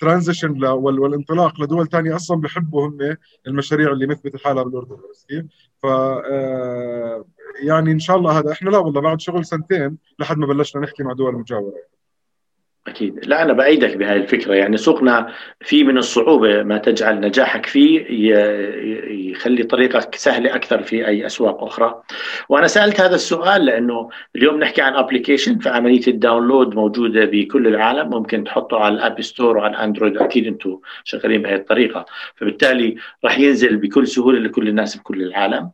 ترانزيشن 0.00 0.64
آه، 0.64 0.74
والانطلاق 0.74 1.60
لدول 1.60 1.88
ثانية 1.88 2.16
أصلا 2.16 2.40
بحبوا 2.40 2.86
هم 2.88 3.16
المشاريع 3.46 3.92
اللي 3.92 4.06
مثبت 4.06 4.36
حالها 4.44 4.62
بالأردن 4.62 4.96
كيف؟ 5.28 5.44
ف 5.82 5.86
آه، 5.86 7.24
يعني 7.62 7.92
إن 7.92 7.98
شاء 7.98 8.16
الله 8.16 8.38
هذا 8.38 8.52
إحنا 8.52 8.70
لا 8.70 8.78
والله 8.78 9.00
بعد 9.00 9.20
شغل 9.20 9.44
سنتين 9.44 9.98
لحد 10.18 10.38
ما 10.38 10.46
بلشنا 10.46 10.82
نحكي 10.82 11.02
مع 11.02 11.12
دول 11.12 11.34
مجاورة. 11.34 11.92
أكيد. 12.88 13.26
لا 13.26 13.42
أنا 13.42 13.52
بأيدك 13.52 13.96
بهذه 13.96 14.16
الفكرة. 14.16 14.54
يعني 14.54 14.76
سوقنا 14.76 15.32
في 15.60 15.84
من 15.84 15.98
الصعوبة 15.98 16.62
ما 16.62 16.78
تجعل 16.78 17.20
نجاحك 17.20 17.66
فيه 17.66 18.06
يخلي 19.30 19.62
طريقك 19.62 20.14
سهلة 20.14 20.54
أكثر 20.54 20.82
في 20.82 21.06
أي 21.06 21.26
أسواق 21.26 21.64
أخرى. 21.64 22.02
وأنا 22.48 22.66
سألت 22.66 23.00
هذا 23.00 23.14
السؤال 23.14 23.64
لأنه 23.64 24.08
اليوم 24.36 24.60
نحكي 24.60 24.82
عن 24.82 24.94
application 24.94 25.58
فعملية 25.58 26.06
ال 26.08 26.15
download 26.15 26.74
موجودة 26.74 27.24
بكل 27.24 27.66
العالم. 27.66 28.10
ممكن 28.10 28.44
تحطه 28.44 28.78
على 28.78 28.94
ال 28.94 29.01
App 29.01 29.22
Store 29.22 29.56
وعلى 29.56 29.76
الأندرويد 29.76 30.16
أكيد 30.16 30.46
أنتم 30.46 30.78
شغالين 31.04 31.42
بهذه 31.42 31.54
الطريقة. 31.54 32.06
فبالتالي 32.36 32.96
راح 33.24 33.38
ينزل 33.38 33.76
بكل 33.76 34.06
سهولة 34.06 34.38
لكل 34.38 34.68
الناس 34.68 34.96
بكل 34.96 35.22
العالم. 35.22 35.70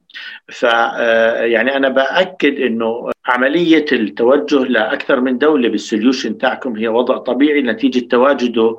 ف 0.48 0.64
آه، 0.64 1.42
يعني 1.42 1.76
أنا 1.76 1.88
بأكد 1.88 2.60
أنه 2.60 3.10
عملية 3.28 3.84
التوجه 3.92 4.58
لأكثر 4.58 5.20
من 5.20 5.38
دولة 5.38 5.68
بال 5.68 5.82
solution 5.82 6.38
تاعكم 6.38 6.76
هي 6.76 6.88
وضع 6.88 7.18
طبيعي 7.18 7.62
نتيجة 7.62 8.08
تواجده 8.08 8.78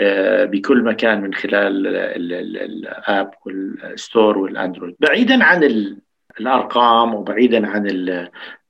آه، 0.00 0.44
بكل 0.44 0.82
مكان 0.82 1.20
من 1.20 1.34
خلال 1.34 1.86
ال 2.56 2.74
App 2.74 3.30
Store 3.46 4.38
والأندرويد. 4.38 4.96
بعيدا 5.00 5.44
عن 5.44 5.86
الأرقام 6.40 7.14
وبعيدا 7.14 7.66
عن 7.66 7.86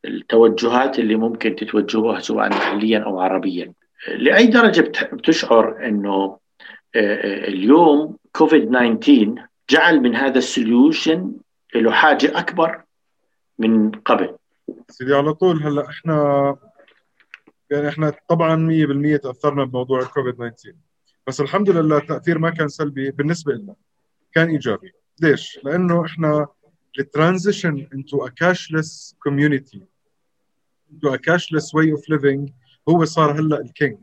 التوجهات 0.04 0.98
اللي 0.98 1.16
ممكن 1.16 1.56
تتوجهوها 1.56 2.20
سواء 2.20 2.48
محليا 2.48 2.98
أو 2.98 3.20
عربيا. 3.20 3.72
لأي 4.08 4.46
درجة 4.46 4.92
بتشعر 5.12 5.86
إنه 5.86 6.38
آه، 6.94 7.14
آه، 7.14 7.48
اليوم 7.48 8.16
كوفيد 8.32 8.70
19 8.70 9.34
جعل 9.70 10.00
من 10.00 10.16
هذا 10.16 10.38
ال 10.38 10.48
solution 10.48 11.32
له 11.74 11.90
حاجة 11.90 12.38
أكبر 12.38 12.82
من 13.58 13.90
قبل. 13.90 14.36
سيدي 14.90 15.14
على 15.14 15.34
طول 15.34 15.62
هلا 15.62 15.88
إحنا 15.90 16.56
يعني 17.70 17.88
إحنا 17.88 18.12
طبعا 18.28 18.56
100% 19.16 19.20
تأثرنا 19.22 19.64
بموضوع 19.64 20.00
الكوفيد 20.00 20.34
19 20.34 20.74
بس 21.26 21.40
الحمد 21.40 21.70
لله 21.70 21.98
التأثير 21.98 22.38
ما 22.38 22.50
كان 22.50 22.68
سلبي 22.68 23.10
بالنسبة 23.10 23.52
لنا 23.52 23.74
كان 24.32 24.48
إيجابي. 24.48 24.92
ليش؟ 25.20 25.60
لأنه 25.64 26.04
إحنا 26.04 26.46
ال 26.98 27.06
transition 27.06 27.88
into 27.94 28.26
a 28.26 28.28
cashless 28.28 29.16
community 29.22 29.86
into 30.92 31.14
a 31.14 31.16
cashless 31.16 31.74
way 31.74 31.92
of 31.92 32.08
living 32.10 32.50
هو 32.88 33.04
صار 33.04 33.40
هلأ 33.40 33.60
ال 33.60 33.68
king 33.68 33.98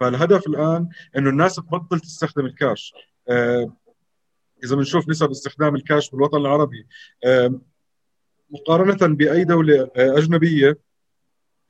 فالهدف 0.00 0.46
الآن 0.46 0.88
إنه 1.16 1.30
الناس 1.30 1.56
تبطل 1.56 2.00
تستخدم 2.00 2.46
الكاش 2.46 2.94
آه 3.28 3.76
إذا 4.64 4.76
بنشوف 4.76 5.08
نسب 5.08 5.30
استخدام 5.30 5.74
الكاش 5.74 6.10
بالوطن 6.10 6.36
العربي 6.38 6.86
آه 7.24 7.60
مقارنة 8.50 9.14
بأي 9.14 9.44
دولة 9.44 9.90
آه، 9.96 10.18
أجنبية 10.18 10.78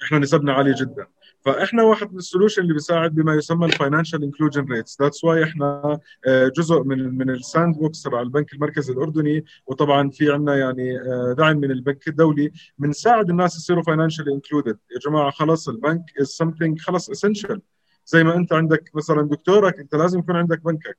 إحنا 0.02 0.18
نسبنا 0.18 0.52
عاليه 0.52 0.74
جدا. 0.80 1.06
فإحنا 1.40 1.82
واحد 1.82 2.12
من 2.12 2.18
ال 2.18 2.23
solution 2.23 2.62
اللي 2.62 2.72
بيساعد 2.72 3.14
بما 3.14 3.34
يسمى 3.34 3.66
ال 3.66 3.72
financial 3.72 4.22
inclusion 4.22 4.64
rates 4.64 5.02
that's 5.02 5.24
why 5.24 5.44
إحنا 5.44 5.98
آه، 6.26 6.48
جزء 6.56 6.82
من 6.82 7.18
من 7.18 7.30
ال 7.30 7.76
sandbox 7.76 8.02
تبع 8.02 8.20
البنك 8.20 8.52
المركزي 8.54 8.92
الأردني. 8.92 9.44
وطبعا 9.66 10.10
في 10.10 10.32
عندنا 10.32 10.56
يعني 10.56 11.00
آه، 11.00 11.34
دعم 11.38 11.56
من 11.56 11.70
البنك 11.70 12.08
الدولي. 12.08 12.52
بنساعد 12.78 13.30
الناس 13.30 13.56
يصيروا 13.56 13.82
financially 13.83 14.33
included 14.33 14.78
يا 14.94 15.10
جماعة 15.10 15.30
خلص 15.30 15.68
البنك 15.68 16.02
is 16.20 16.26
something 16.26 16.80
خلص 16.80 17.10
essential 17.11 17.61
زي 18.06 18.24
ما 18.24 18.36
انت 18.36 18.52
عندك 18.52 18.90
مثلا 18.94 19.22
دكتورك 19.22 19.78
انت 19.78 19.94
لازم 19.94 20.18
يكون 20.18 20.36
عندك 20.36 20.60
بنكك. 20.64 20.96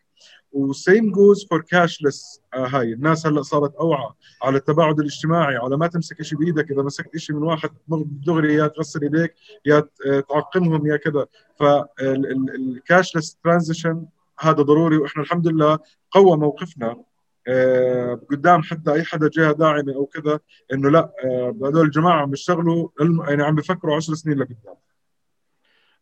و 0.51 0.63
same 0.63 1.12
goes 1.12 1.47
for 1.49 1.62
cashless 1.62 2.41
هاي 2.53 2.93
الناس 2.93 3.27
هلأ 3.27 3.41
صارت 3.41 3.75
أوعى 3.75 4.09
على 4.43 4.57
التباعد 4.57 4.99
الاجتماعي 4.99 5.55
على 5.55 5.77
ما 5.77 5.87
تمسك 5.87 6.21
شيء 6.21 6.39
بإيدك 6.39 6.71
إذا 6.71 6.81
مسكت 6.81 7.17
شيء 7.17 7.35
من 7.35 7.43
واحد 7.43 7.69
دغري 8.25 8.53
يا 8.53 8.67
تغسل 8.67 9.01
إيديك 9.01 9.35
يا 9.65 9.87
تعقمهم 10.29 10.87
يا 10.87 10.97
كذا. 10.97 11.25
فال 11.60 11.95
cashless 11.95 13.38
transition 13.43 14.05
هذا 14.39 14.61
ضروري 14.61 14.97
وإحنا 14.97 15.23
الحمد 15.23 15.47
لله 15.47 15.79
قوى 16.11 16.37
موقفنا. 16.37 17.03
آه 17.47 18.21
قدام 18.31 18.61
حتى 18.63 18.93
أي 18.93 19.03
حدا 19.03 19.29
جهة 19.33 19.51
داعمة 19.51 19.93
أو 19.95 20.05
كذا 20.05 20.39
إنه 20.73 20.89
لأ 20.89 21.11
آه 21.25 21.55
هذول 21.61 21.85
الجماعة 21.85 22.21
عم 22.21 22.29
بيشتغلوا 22.29 22.89
يعني 23.27 23.43
عم 23.43 23.55
بيفكروا 23.55 23.95
10 23.95 24.13
سنين 24.13 24.37
لقدام. 24.37 24.55
آه، 24.67 24.77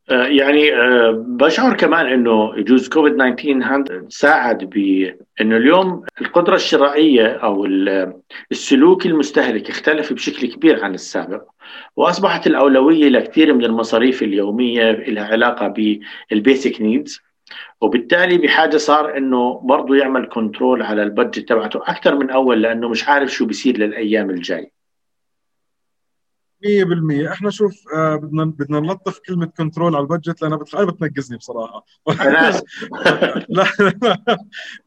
يعني 0.10 0.76
آه، 0.76 1.12
بشعر 1.28 1.78
كمان 1.78 2.06
إنه 2.06 2.54
يجوز 2.58 2.90
كوفيد 2.90 3.14
19 3.16 4.06
ساعد 4.10 4.64
بانه 4.64 5.58
اليوم 5.58 6.04
القدرة 6.22 6.56
الشرائيه 6.56 7.28
أو 7.28 7.66
السلوك 8.52 9.06
المستهلك 9.06 9.70
اختلف 9.70 10.14
بشكل 10.14 10.48
كبير 10.48 10.84
عن 10.84 10.94
السابق 10.94 11.44
وأصبحت 11.96 12.48
الأولوية 12.48 13.10
لكثير 13.10 13.54
من 13.54 13.66
المصاريف 13.66 14.24
اليومية 14.24 14.92
لها 14.92 15.26
علاقة 15.26 15.68
بال 15.68 16.00
basic 16.00 16.82
needs 16.82 17.22
وبالتالي 17.82 18.38
بحاجة 18.38 18.78
صار 18.78 19.18
إنه 19.18 19.60
برضه 19.64 19.96
يعمل 19.96 20.30
control 20.30 20.82
على 20.82 21.04
ال 21.04 21.10
budget 21.10 21.50
تبعته 21.50 21.80
أكثر 21.84 22.16
من 22.16 22.30
أول 22.30 22.62
لأنه 22.62 22.90
مش 22.90 23.10
عارف 23.10 23.32
شو 23.32 23.46
بيصير 23.46 23.78
للأيام 23.78 24.30
الجاي 24.30 24.73
100% 26.66 27.32
إحنا 27.32 27.50
شوف 27.50 27.74
آه 27.96 28.16
بدنا 28.16 28.46
بدنا 28.46 28.80
نلطف 28.80 29.20
كلمة 29.20 29.46
control 29.46 29.96
على 29.96 30.04
ال 30.04 30.09
budget 30.09 30.42
لأنها 30.42 30.58
بتخ... 30.58 30.82
بتنقزني 30.82 31.38
بصراحة. 31.38 31.86
أنا 32.10 32.62
لا 33.50 33.66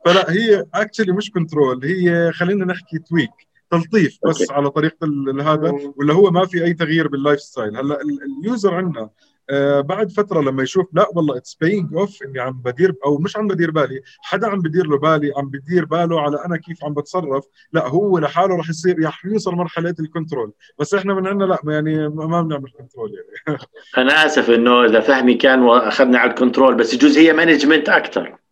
فلا 0.07 0.31
هي 0.33 0.65
actually 0.75 1.13
مش 1.13 1.31
control 1.31 1.85
هي 1.85 2.33
خلينا 2.33 2.65
نحكي 2.65 2.99
tweak 2.99 3.31
تلطيف 3.71 4.19
بس 4.29 4.41
okay. 4.41 4.53
على 4.55 4.71
طريقة 4.71 5.07
هذا 5.43 5.73
ولا 5.97 6.15
هو 6.15 6.31
ما 6.31 6.47
في 6.47 6.65
أي 6.65 6.75
تغيير 6.75 7.09
بال 7.09 7.41
lifestyle 7.41 7.77
هلأ 7.77 8.01
ال- 8.03 8.19
ال 8.41 8.48
user 8.48 8.75
عندنا 8.75 9.11
آه 9.51 9.81
بعد 9.81 10.11
فترة 10.11 10.41
لما 10.41 10.63
يشوف 10.63 10.87
لا 10.93 11.07
والله 11.15 11.37
it's 11.37 11.55
paying 11.55 11.95
off 11.95 12.23
إني 12.23 12.41
عم 12.41 12.53
بدير 12.65 12.95
أو 13.05 13.19
مش 13.19 13.37
عم 13.37 13.49
بدير 13.49 13.71
بالي 13.71 14.01
حدا 14.21 14.47
عم 14.47 14.61
بدير 14.61 14.87
له 14.87 14.99
بالي 14.99 15.33
عم 15.37 15.51
بدير 15.51 15.85
باله 15.85 16.21
على 16.21 16.45
أنا 16.47 16.57
كيف 16.57 16.85
عم 16.85 16.95
بتصرف 16.95 17.45
لا 17.73 17.89
هو 17.89 18.19
لحاله 18.19 18.57
رح 18.57 18.69
يصير 18.69 19.05
رح 19.05 19.25
يوصل 19.25 19.55
مرحلة 19.55 19.95
ال 20.01 20.07
control 20.07 20.53
بس 20.79 20.95
إحنا 20.95 21.15
من 21.15 21.27
عندنا 21.27 21.45
لا 21.45 21.59
يعني 21.73 22.09
ما 22.09 22.43
بنعمل 22.43 22.71
control 22.71 23.13
يعني. 23.15 23.59
أنا 23.99 24.27
آسف 24.27 24.51
إنه 24.51 24.85
اذا 24.85 25.01
فهمي 25.01 25.35
كان 25.35 25.63
وأخذنا 25.63 26.19
على 26.19 26.31
ال 26.31 26.36
control 26.36 26.75
بس 26.75 26.95
يجوز 26.95 27.19
هي 27.19 27.33
management 27.33 27.89
أكثر 27.89 28.46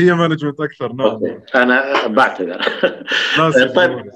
هي 0.00 0.14
management 0.14 0.60
أكثر 0.60 0.92
نعم. 0.92 1.06
okay. 1.06 1.38
أنا 1.54 2.06
بعتذر. 2.06 2.62
طيب. 3.76 4.10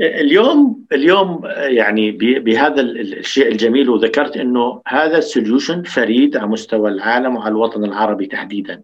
اليوم 0.00 0.84
اليوم 0.92 1.40
يعني 1.56 2.10
بهذا 2.38 2.80
ال- 2.80 3.18
الشيء 3.18 3.48
الجميل 3.48 3.90
وذكرت 3.90 4.36
إنه 4.36 4.82
هذا 4.86 5.18
ال 5.18 5.25
solution 5.25 5.82
فريد 5.82 6.36
على 6.36 6.46
مستوى 6.46 6.90
العالم 6.90 7.36
وعلى 7.36 7.48
الوطن 7.48 7.84
العربي 7.84 8.26
تحديدا. 8.26 8.82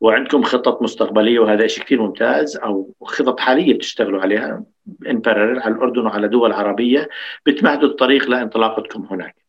وعندكم 0.00 0.42
خطط 0.42 0.82
مستقبلية 0.82 1.38
وهذا 1.38 1.66
شيء 1.66 1.84
كثير 1.84 2.02
ممتاز 2.02 2.56
أو 2.56 2.94
خطط 3.02 3.40
حالية 3.40 3.74
بتشتغلوا 3.74 4.20
عليها 4.20 4.64
ان 5.08 5.22
على 5.26 5.74
الأردن 5.74 6.06
وعلى 6.06 6.28
دول 6.28 6.52
عربية 6.52 7.08
بتمهدوا 7.46 7.88
الطريق 7.88 8.30
لانطلاقتكم 8.30 9.06
هناك. 9.10 9.39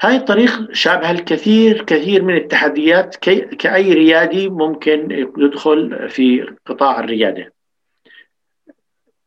هاي 0.00 0.16
الطريق 0.16 0.72
شابها 0.72 1.10
الكثير 1.10 1.82
كثير 1.82 2.22
من 2.22 2.36
التحديات 2.36 3.16
كي 3.16 3.40
كأي 3.40 3.92
ريادي 3.92 4.48
ممكن 4.48 5.10
يدخل 5.38 6.08
في 6.08 6.56
قطاع 6.66 7.00
الريادة 7.00 7.52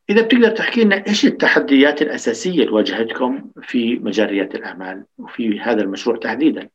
إذا 0.09 0.21
بتقدر 0.21 0.49
تحكي 0.49 0.83
لنا 0.83 1.07
إيش 1.07 1.25
التحديات 1.25 2.01
الأساسية 2.01 2.61
اللي 2.61 2.71
واجهتكم 2.71 3.51
في 3.61 3.95
مجال 3.95 4.29
ريادة 4.29 4.59
الأعمال 4.59 5.05
وفي 5.17 5.59
هذا 5.59 5.81
المشروع 5.81 6.17
تحديدا 6.17 6.69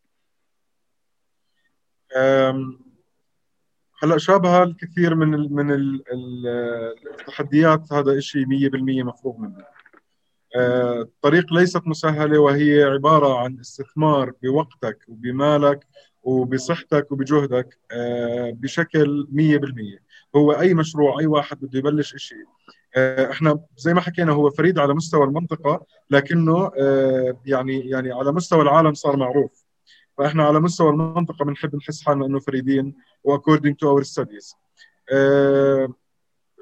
هلأ 4.03 4.19
شابها 4.19 4.63
الكثير 4.65 5.15
من 5.15 5.35
ال 5.35 5.55
من 5.55 5.71
ال 5.71 6.03
ال 6.13 6.47
التحديات 7.21 7.93
هذا 7.93 8.21
شيء 8.21 8.47
100% 8.47 9.05
مفروغ 9.05 9.39
منه. 9.39 9.74
أه، 10.55 11.01
الطريق 11.01 11.53
ليست 11.53 11.83
مسهلة 11.87 12.39
وهي 12.39 12.83
عبارة 12.83 13.39
عن 13.39 13.59
استثمار 13.61 14.33
بوقتك 14.43 14.99
وبمالك 15.09 15.87
وبصحتك 16.23 17.13
وبجهدك 17.13 17.79
أه، 17.93 18.51
بشكل 18.51 19.29
100% 19.33 20.03
هو 20.37 20.53
أي 20.53 20.75
مشروع 20.75 21.21
أي 21.21 21.27
واحد 21.27 21.61
بده 21.61 21.79
يبلش 21.79 22.17
شيء 22.17 22.47
أه، 22.97 23.31
إحنا 23.31 23.61
زي 23.77 23.95
ما 23.95 24.01
حكينا 24.01 24.33
هو 24.33 24.51
فريد 24.51 24.79
على 24.79 24.95
مستوى 24.95 25.25
المنطقة 25.25 25.87
لكنه 26.11 26.71
يعني 27.47 27.91
يعني 27.91 28.13
على 28.13 28.33
مستوى 28.33 28.63
العالم 28.63 28.95
صار 28.95 29.17
معروف. 29.17 29.65
فإحنا 30.19 30.45
على 30.45 30.61
مستوى 30.61 30.91
المنطقة 30.91 31.45
بنحب 31.45 31.77
نحس 31.77 32.03
حالنا 32.03 32.27
إنه 32.27 32.41
فريدين 32.41 32.95
و 33.25 33.30
according 33.30 33.77
to 33.77 33.89
our 33.89 34.03
studies 34.03 34.55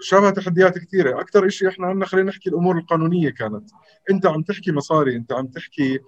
شابها 0.02 0.30
تحديات 0.30 0.78
كثيرة. 0.78 1.20
أكثر 1.20 1.48
شيء 1.48 1.68
إحنا 1.68 1.86
عندنا 1.86 2.06
خلينا 2.06 2.28
نحكي 2.28 2.48
الأمور 2.50 2.78
القانونية 2.78 3.30
كانت. 3.30 3.70
أنت 4.10 4.26
عم 4.26 4.42
تحكي 4.42 4.72
مصاري 4.72 5.16
أنت 5.16 5.32
عم 5.32 5.46
تحكي 5.46 6.00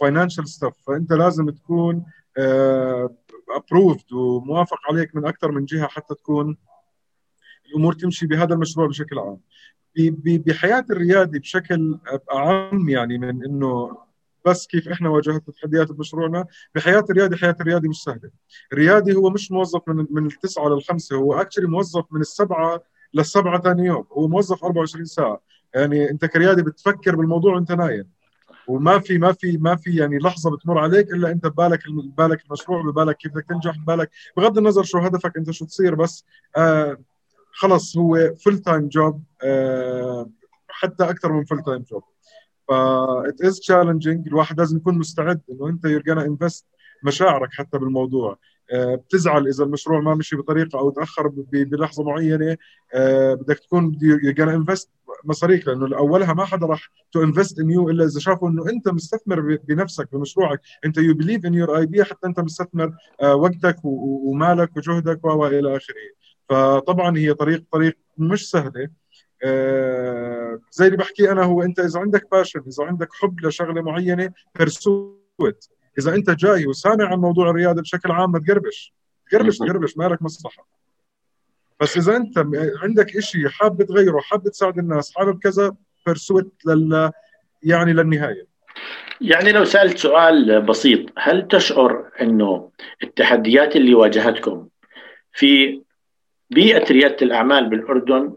financial 0.00 0.48
stuff 0.48 0.74
فأنت 0.86 1.12
لازم 1.12 1.50
تكون 1.50 2.04
approved 3.56 4.12
وموافق 4.12 4.78
عليك 4.90 5.16
من 5.16 5.26
أكثر 5.26 5.50
من 5.50 5.64
جهة 5.64 5.86
حتى 5.86 6.14
تكون 6.14 6.56
الأمور 7.66 7.92
تمشي 7.92 8.26
بهذا 8.26 8.54
المشروع 8.54 8.86
بشكل 8.86 9.18
عام. 9.18 9.38
بحياة 10.24 10.84
الريادي 10.90 11.38
بشكل 11.38 11.98
أعم 12.32 12.88
يعني 12.88 13.18
من 13.18 13.44
إنه 13.44 13.98
بس 14.46 14.66
كيف 14.66 14.88
إحنا 14.88 15.08
واجهت 15.08 15.50
تحديات 15.50 15.92
بمشروعنا. 15.92 16.46
بحياة 16.74 17.04
الريادي 17.10 17.36
حياة 17.36 17.56
الريادي 17.60 17.88
مش 17.88 18.02
سهلة. 18.02 18.30
الريادي 18.72 19.14
هو 19.14 19.30
مش 19.30 19.52
موظف 19.52 19.88
من 19.88 20.06
من 20.10 20.26
التسعة 20.26 20.68
للخمسة 20.68 21.16
هو 21.16 21.34
actually 21.34 21.66
موظف 21.66 22.04
من 22.10 22.20
السبعة 22.20 22.82
للسبعة 23.14 23.60
ثاني 23.60 23.86
يوم. 23.86 24.04
هو 24.12 24.28
موظف 24.28 24.64
24 24.64 25.04
ساعة. 25.04 25.40
يعني 25.74 26.10
أنت 26.10 26.24
كريادي 26.24 26.62
بتفكر 26.62 27.16
بالموضوع 27.16 27.54
وأنت 27.54 27.72
نايم. 27.72 28.14
وما 28.68 28.98
في 28.98 29.18
ما 29.18 29.32
في 29.32 29.56
ما 29.56 29.76
في 29.76 29.96
يعني 29.96 30.18
لحظة 30.18 30.56
بتمر 30.56 30.78
عليك 30.78 31.10
إلا 31.12 31.30
أنت 31.30 31.46
ببالك 31.46 31.80
ببالك 31.88 32.44
المشروع 32.46 32.82
ببالك 32.82 33.16
كيف 33.16 33.32
بدك 33.32 33.46
تنجح 33.48 33.78
ببالك 33.78 34.10
بغض 34.36 34.58
النظر 34.58 34.82
شو 34.82 34.98
هدفك 34.98 35.36
أنت 35.36 35.50
شو 35.50 35.64
تصير 35.64 35.94
بس 35.94 36.24
آه 36.56 36.98
خلص 37.52 37.96
هو 37.96 38.34
full-time 38.44 38.88
job 38.88 39.22
حتى 40.68 41.04
أكثر 41.04 41.32
من 41.32 41.44
full-time 41.44 41.82
job 41.82 42.02
ف 42.68 42.72
it 43.28 43.46
is 43.46 43.54
challenging. 43.54 44.26
الواحد 44.26 44.58
لازم 44.58 44.76
يكون 44.76 44.98
مستعد 44.98 45.40
إنه 45.50 45.68
أنت 45.68 45.86
gonna 45.86 46.26
invest 46.26 46.64
مشاعرك 47.04 47.48
حتى 47.52 47.78
بالموضوع. 47.78 48.38
بتزعل 48.72 49.48
إذا 49.48 49.64
المشروع 49.64 50.00
ما 50.00 50.14
مشي 50.14 50.36
بطريقة 50.36 50.78
أو 50.78 50.90
تأخر 50.90 51.28
بلحظة 51.52 52.04
معينة. 52.04 52.56
آه، 52.94 53.34
بدك 53.34 53.58
تكون 53.58 53.98
gonna 54.38 54.64
invest 54.64 54.88
مصاريك 55.24 55.68
لأنه 55.68 55.96
أولها 55.96 56.32
ما 56.32 56.44
حدا 56.44 56.66
راح 56.66 56.90
to 57.12 57.22
invest 57.22 57.60
in 57.60 57.70
you 57.70 57.90
إلا 57.90 58.04
إذا 58.04 58.20
شافوا 58.20 58.48
إنه 58.48 58.68
أنت 58.70 58.88
مستثمر 58.88 59.58
بنفسك 59.68 60.08
بمشروعك. 60.12 60.60
أنت 60.84 60.98
you 60.98 61.14
believe 61.14 61.46
in 61.46 61.54
your 61.54 61.78
idea 61.78 62.04
حتى 62.04 62.26
أنت 62.26 62.40
مستثمر 62.40 62.92
آه، 63.22 63.34
وقتك 63.34 63.76
ومالك 63.84 64.76
وجهدك 64.76 65.24
و 65.24 65.46
إلى 65.46 65.76
آخره. 65.76 65.96
فطبعا 66.48 67.18
هي 67.18 67.34
طريق 67.34 67.64
طريق 67.72 67.98
مش 68.18 68.50
سهلة. 68.50 68.88
آه، 69.44 70.58
زي 70.72 70.86
اللي 70.86 70.96
بحكي 70.96 71.32
أنا 71.32 71.42
هو 71.42 71.62
أنت 71.62 71.80
إذا 71.80 72.00
عندك 72.00 72.30
passion 72.32 72.60
إذا 72.60 72.84
عندك 72.84 73.08
حب 73.12 73.40
لشغلة 73.40 73.82
معينة 73.82 74.32
بيرسوت 74.58 75.68
إذا 75.98 76.14
أنت 76.14 76.30
جاي 76.30 76.66
وسامع 76.66 77.04
عن 77.04 77.18
موضوع 77.18 77.50
الريادة 77.50 77.82
بشكل 77.82 78.12
عام 78.12 78.32
ما 78.32 78.38
تقربش. 78.38 78.94
تقربش 79.30 79.58
تقربش 79.58 79.96
مالك 79.96 80.22
مصلحة. 80.22 80.66
بس 81.80 81.96
إذا 81.96 82.16
أنت 82.16 82.38
عندك 82.82 83.20
شيء 83.20 83.48
حابب 83.48 83.82
تغيره 83.82 84.20
حابب 84.20 84.48
تساعد 84.48 84.78
الناس 84.78 85.14
حابب 85.16 85.38
كذا 85.38 85.76
بيرسوت 86.06 86.52
لل 86.66 87.12
يعني 87.62 87.92
للنهاية. 87.92 88.46
يعني 89.20 89.52
لو 89.52 89.64
سألت 89.64 89.98
سؤال 89.98 90.62
بسيط 90.62 91.06
هل 91.18 91.48
تشعر 91.48 92.10
أنه 92.20 92.70
التحديات 93.02 93.76
اللي 93.76 93.94
واجهتكم 93.94 94.68
في 95.32 95.82
بيئة 96.50 96.92
ريادة 96.92 97.16
الأعمال 97.22 97.68
بالأردن 97.70 98.34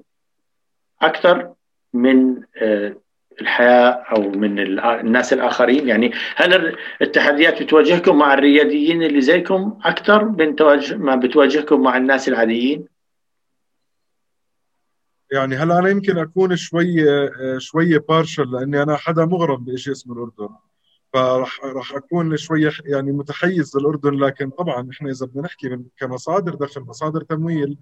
أكثر 1.01 1.53
من 1.93 2.41
آه، 2.61 2.97
الحياة 3.41 3.89
أو 3.89 4.21
من 4.31 4.59
ال- 4.59 4.79
الناس 4.79 5.33
الآخرين. 5.33 5.87
يعني 5.87 6.11
هل 6.35 6.77
التحديات 7.01 7.63
بتواجهكم 7.63 8.17
مع 8.17 8.33
الرياديين 8.33 9.03
اللي 9.03 9.21
زيكم 9.21 9.79
أكثر 9.83 10.25
من 10.25 10.55
تواجه 10.55 10.95
ما 10.97 11.15
بتواجهكم 11.15 11.81
مع 11.83 11.97
الناس 11.97 12.27
العاديين؟ 12.27 12.85
يعني 15.31 15.55
هلا 15.55 15.79
أنا 15.79 15.89
يمكن 15.89 16.17
أكون 16.17 16.55
شوية 16.55 17.31
شوية 17.57 18.03
بارشل 18.09 18.51
لأني 18.51 18.83
أنا 18.83 18.95
حدا 18.95 19.25
مغرم 19.25 19.63
بشيء 19.65 19.93
اسمه 19.93 20.13
الأردن. 20.15 20.55
فراح 21.13 21.65
راح 21.65 21.95
أكون 21.95 22.37
شوية 22.37 22.71
يعني 22.85 23.11
متحيز 23.11 23.77
للأردن 23.77 24.13
لكن 24.13 24.49
طبعا 24.49 24.89
إحنا 24.91 25.09
إذا 25.11 25.25
بدنا 25.25 25.43
نحكي 25.43 25.69
من 25.69 25.83
كمصادر 25.99 26.55
دخل 26.55 26.81
مصادر 26.81 27.21
تمويل 27.21 27.77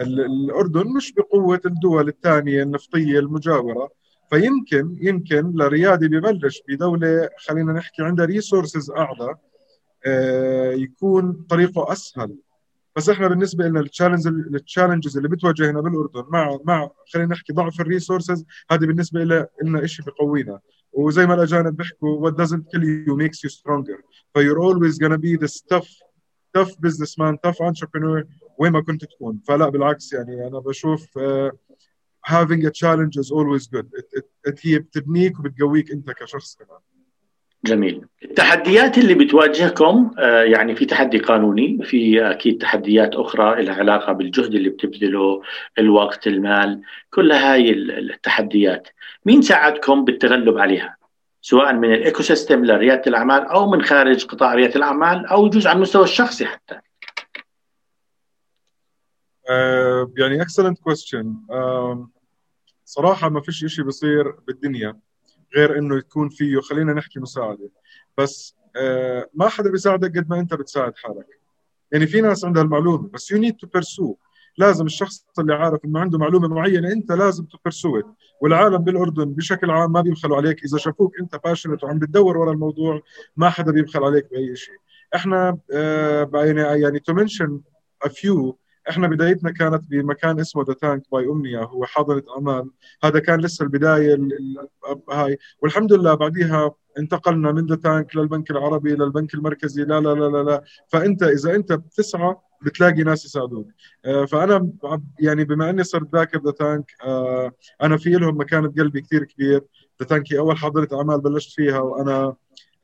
ال- 0.00 0.20
الأردن 0.20 0.92
مش 0.96 1.12
بقوة 1.12 1.60
الدول 1.66 2.08
الثانية 2.08 2.62
النفطية 2.62 3.18
المجاورة. 3.18 3.90
فيمكن 4.30 4.98
يمكن 5.00 5.52
لريادي 5.54 6.08
ببلش 6.08 6.62
بدولة 6.68 7.28
خلينا 7.38 7.72
نحكي 7.72 8.02
عندها 8.02 8.26
resources 8.26 8.90
اعلى 8.90 9.34
آه، 10.06 10.72
يكون 10.72 11.32
طريقه 11.48 11.92
أسهل. 11.92 12.36
بس 12.96 13.08
إحنا 13.08 13.28
بالنسبة 13.28 13.64
لنا 13.64 13.80
ال 13.80 13.85
challenge 13.85 14.26
ال 14.26 14.34
challenges 14.34 15.16
اللي 15.16 15.28
بتواجهنا 15.28 15.80
بالأردن 15.80 16.24
مع 16.28 16.58
مع 16.64 16.90
خلينا 17.12 17.28
نحكي 17.28 17.52
ضعف 17.52 17.80
ال 17.80 17.86
resources 17.86 18.44
هذه 18.70 18.78
بالنسبة 18.78 19.20
لنا 19.62 19.86
شيء 19.86 20.06
بقوينا. 20.06 20.60
وزي 20.92 21.26
ما 21.26 21.34
الأجانب 21.34 21.76
بيحكوا 21.76 22.30
what 22.30 22.34
doesn't 22.34 22.62
kill 22.72 22.82
you 22.82 23.16
makes 23.16 23.38
you 23.44 23.50
stronger. 23.50 24.02
ف 24.34 24.38
you're 24.38 24.60
always 24.60 24.98
gonna 24.98 25.18
be 25.18 25.36
this 25.36 25.60
tough 25.72 25.88
tough 26.56 26.72
businessman 26.86 27.36
tough 27.46 27.60
entrepreneur 27.60 28.24
وين 28.58 28.72
ما 28.72 28.80
كنت 28.80 29.04
تكون. 29.04 29.40
فلا 29.48 29.68
بالعكس 29.68 30.12
يعني 30.12 30.46
أنا 30.46 30.58
بشوف 30.58 31.18
uh, 31.18 31.52
having 32.26 32.66
a 32.66 32.70
challenge 32.70 33.16
is 33.16 33.30
always 33.30 33.66
good. 33.66 33.86
It, 33.92 34.06
it, 34.12 34.24
it 34.48 34.60
هي 34.62 34.78
بتبنيك 34.78 35.38
وبتقويك 35.38 35.90
انت 35.90 36.10
كشخص 36.10 36.56
كمان. 36.56 36.78
جميل. 37.64 38.06
التحديات 38.24 38.98
اللي 38.98 39.14
بتواجهكم 39.14 40.10
آه، 40.18 40.42
يعني 40.42 40.74
في 40.74 40.84
تحدي 40.84 41.18
قانوني 41.18 41.78
في 41.84 42.30
أكيد 42.30 42.58
تحديات 42.58 43.14
أخرى 43.14 43.62
لها 43.62 43.74
علاقة 43.74 44.12
بالجهد 44.12 44.54
اللي 44.54 44.68
بتبذله 44.68 45.42
الوقت 45.78 46.26
المال 46.26 46.82
كل 47.10 47.32
هاي 47.32 47.70
التحديات. 47.72 48.88
مين 49.26 49.42
ساعدكم 49.42 50.04
بالتغلب 50.04 50.58
عليها؟ 50.58 50.96
سواء 51.42 51.74
من 51.74 51.94
ال 51.94 52.22
ecosystem 52.22 52.64
لريادة 52.64 53.02
الأعمال 53.06 53.42
أو 53.42 53.70
من 53.70 53.82
خارج 53.82 54.24
قطاع 54.24 54.54
ريادة 54.54 54.76
الأعمال 54.76 55.26
أو 55.26 55.46
يجوز 55.46 55.66
على 55.66 55.76
المستوى 55.76 56.04
الشخصي 56.04 56.46
حتى. 56.46 56.80
يعني 60.18 60.42
excellent 60.42 60.78
question 60.78 61.36
صراحة 62.84 63.28
ما 63.28 63.40
فيش 63.40 63.64
شيء 63.66 63.84
بيصير 63.84 64.30
بالدنيا 64.30 64.98
غير 65.56 65.78
إنه 65.78 65.96
يكون 65.96 66.28
فيه 66.28 66.60
خلينا 66.60 66.92
نحكي 66.92 67.20
مساعدة. 67.20 67.70
بس 68.18 68.54
آه 68.76 69.28
ما 69.34 69.48
حدا 69.48 69.70
بيساعدك 69.70 70.18
قد 70.18 70.30
ما 70.30 70.40
أنت 70.40 70.54
بتساعد 70.54 70.96
حالك. 70.96 71.26
يعني 71.92 72.06
في 72.06 72.20
ناس 72.20 72.44
عندها 72.44 72.62
المعلومة 72.62 73.08
بس 73.08 73.30
you 73.30 73.38
need 73.38 73.56
to 73.56 73.66
pursue 73.66 74.14
لازم 74.58 74.86
الشخص 74.86 75.26
اللي 75.38 75.54
عارف 75.54 75.84
إنه 75.84 76.00
عنده 76.00 76.18
معلومة 76.18 76.48
معينة 76.48 76.92
أنت 76.92 77.12
لازم 77.12 77.44
ت 77.44 77.53
pursue 77.53 78.06
والعالم 78.40 78.78
بالأردن 78.78 79.24
بشكل 79.24 79.70
عام 79.70 79.92
ما 79.92 80.00
بيبخلوا 80.00 80.36
عليك. 80.36 80.64
إذا 80.64 80.78
شافوك 80.78 81.20
أنت 81.20 81.40
passionate 81.44 81.84
وعم 81.84 81.98
بتدور 81.98 82.36
ورا 82.38 82.52
الموضوع 82.52 83.00
ما 83.36 83.50
حدا 83.50 83.72
بيبخل 83.72 84.04
عليك 84.04 84.30
بأي 84.30 84.56
شيء 84.56 84.74
إحنا 85.14 85.58
آه 85.72 86.30
يعني 86.34 86.82
يعني 86.82 86.98
to 86.98 87.12
mention 87.14 87.60
a 88.04 88.08
few 88.08 88.58
إحنا 88.90 89.08
بدايتنا 89.08 89.50
كانت 89.50 89.84
بمكان 89.90 90.40
اسمه 90.40 90.64
The 90.64 90.72
Tank 90.74 91.02
by 91.12 91.24
Umniah 91.24 91.62
هو 91.62 91.84
حاضنة 91.84 92.22
أعمال. 92.38 92.70
هذا 93.04 93.18
كان 93.18 93.40
لسه 93.40 93.62
البداية 93.62 94.18
هاي. 95.10 95.38
والحمد 95.62 95.92
لله 95.92 96.14
بعديها 96.14 96.74
انتقلنا 96.98 97.52
من 97.52 97.66
The 97.66 97.76
Tank 97.76 98.16
للبنك 98.16 98.50
العربي 98.50 98.94
للبنك 98.94 99.34
المركزي 99.34 99.82
لا 99.82 100.00
لا 100.00 100.14
لا 100.14 100.28
لا, 100.28 100.42
لا. 100.42 100.64
فأنت 100.88 101.22
إذا 101.22 101.54
أنت 101.54 101.72
بتسعى 101.72 102.36
بتلاقي 102.62 103.02
ناس 103.02 103.24
يساعدوك. 103.24 103.66
آه، 104.04 104.24
فأنا 104.24 104.70
يعني 105.20 105.44
بما 105.44 105.70
أني 105.70 105.84
صرت 105.84 106.14
ذاكر 106.14 106.40
The 106.44 106.50
Tank 106.50 106.90
أنا 107.82 107.96
في 107.96 108.10
لهم 108.10 108.40
مكانة 108.40 108.68
قلبي 108.68 109.00
كثير 109.00 109.24
كبير. 109.24 109.60
The 110.00 110.06
Tank 110.06 110.32
هي 110.32 110.38
أول 110.38 110.56
حاضنة 110.56 110.88
اعمال 110.98 111.20
بلشت 111.20 111.54
فيها 111.54 111.78
وأنا 111.78 112.34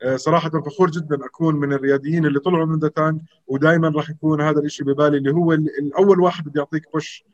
آه، 0.05 0.15
صراحة 0.15 0.49
فخور 0.49 0.91
جدا 0.91 1.25
أكون 1.25 1.55
من 1.55 1.73
الرياديين 1.73 2.25
اللي 2.25 2.39
طلعوا 2.39 2.65
من 2.65 2.79
The 2.79 2.87
Tank 2.87 3.21
ودائما 3.47 3.89
راح 3.89 4.09
يكون 4.09 4.41
هذا 4.41 4.59
الشيء 4.59 4.85
ببالي 4.85 5.17
اللي 5.17 5.31
هو 5.31 5.53
الأول 5.53 6.19
واحد 6.19 6.43
بده 6.43 6.61
يعطيك 6.61 6.91
push 6.93 7.25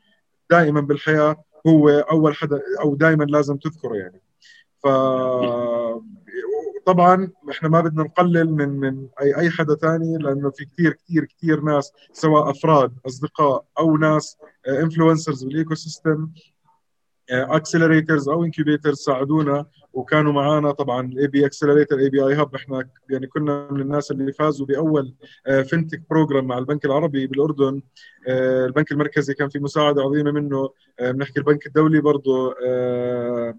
دائما 0.50 0.80
بالحياة 0.80 1.44
هو 1.66 1.88
أول 1.88 2.34
حدا 2.34 2.60
أو 2.80 2.94
دائما 2.94 3.24
لازم 3.24 3.56
تذكره 3.56 3.94
يعني. 3.94 4.22
ف 4.82 4.86
طبعا 6.86 7.30
إحنا 7.50 7.68
ما 7.68 7.80
بدنا 7.80 8.02
نقلل 8.02 8.52
من 8.54 8.68
من 8.68 9.08
اي 9.20 9.36
أي 9.36 9.50
حدا 9.50 9.74
ثاني 9.74 10.18
لأنه 10.18 10.50
في 10.50 10.64
كثير 10.64 10.92
كثير 10.92 11.24
كثير 11.24 11.60
ناس 11.60 11.92
سواء 12.12 12.50
أفراد 12.50 12.92
أصدقاء 13.06 13.64
أو 13.78 13.96
ناس 13.96 14.36
influencers 14.68 15.44
بال 15.44 15.74
ecosystem 15.74 16.28
accelerators 17.30 18.28
أو 18.28 18.44
incubators 18.44 18.96
ساعدونا 18.96 19.66
وكانوا 19.92 20.32
معنا 20.32 20.70
طبعا 20.70 21.06
ال 21.06 21.26
AB 21.26 21.46
accelerator 21.46 21.90
AB 21.90 21.98
اي 21.98 22.10
hub 22.10 22.54
إحنا 22.54 22.88
يعني 23.10 23.26
كنا 23.26 23.68
من 23.70 23.80
الناس 23.80 24.10
اللي 24.10 24.32
فازوا 24.32 24.66
بأول 24.66 25.14
fintech 25.64 25.98
آه، 25.98 26.04
program 26.10 26.44
مع 26.44 26.58
البنك 26.58 26.84
العربي 26.84 27.26
بالأردن. 27.26 27.82
آه، 28.28 28.66
البنك 28.66 28.92
المركزي 28.92 29.34
كان 29.34 29.48
في 29.48 29.58
مساعدة 29.58 30.02
عظيمة 30.02 30.30
منه. 30.30 30.70
آه، 31.00 31.10
بنحكي 31.10 31.38
البنك 31.38 31.66
الدولي 31.66 32.00
برضه 32.00 32.54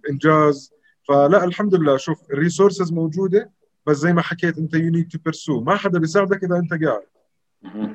إنجاز. 0.10 0.74
فلا 1.08 1.44
الحمد 1.44 1.76
لله 1.76 1.98
شوف 1.98 2.32
ال 2.32 2.38
resources 2.38 2.92
موجودة 2.94 3.52
بس 3.88 3.98
زي 3.98 4.14
ما 4.14 4.22
حكيت 4.22 4.58
أنت 4.58 4.74
you 4.74 4.92
need 4.92 5.08
to 5.08 5.18
pursue 5.26 5.62
ما 5.62 5.76
حدا 5.76 6.00
بيساعدك 6.00 6.44
إذا 6.44 6.56
أنت 6.56 6.84
قاعد. 6.84 7.02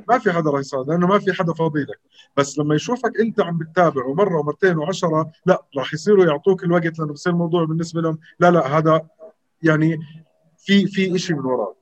ما 0.08 0.18
في 0.18 0.32
حدا 0.32 0.50
راح 0.50 0.60
يساعد 0.60 0.88
لأنه 0.88 1.06
ما 1.06 1.18
في 1.18 1.32
حدا 1.32 1.52
فاضي 1.52 1.80
لك. 1.80 2.00
بس 2.36 2.58
لما 2.58 2.74
يشوفك 2.74 3.20
أنت 3.20 3.40
عم 3.40 3.58
بتتابع 3.58 4.04
ومره 4.04 4.40
ومرتين 4.40 4.78
وعشرة 4.78 5.30
لا 5.46 5.62
راح 5.76 5.94
يصيروا 5.94 6.24
يعطوك 6.24 6.64
الوقت 6.64 6.98
لأنه 6.98 7.12
بصير 7.12 7.32
الموضوع 7.32 7.64
بالنسبة 7.64 8.00
لهم. 8.00 8.18
لا 8.40 8.50
لا 8.50 8.78
هذا 8.78 9.06
يعني 9.62 9.98
في 10.58 10.86
في 10.86 11.18
شيء 11.18 11.36
من 11.36 11.44
وراه 11.44 11.74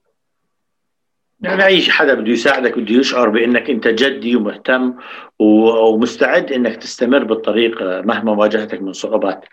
يعني 1.41 1.65
أي 1.65 1.83
حدا 1.83 2.15
بده 2.15 2.33
يساعدك 2.33 2.79
بده 2.79 2.95
يشعر 2.95 3.29
بأنك 3.29 3.71
أنت 3.71 3.89
جدي 3.89 4.37
ومهتم 4.37 4.95
ومستعد 5.39 6.53
أنك 6.53 6.77
تستمر 6.77 7.25
بالطريق 7.25 7.83
مهما 7.83 8.33
واجهتك 8.33 8.83
من 8.83 8.93
صعوبات. 8.93 9.45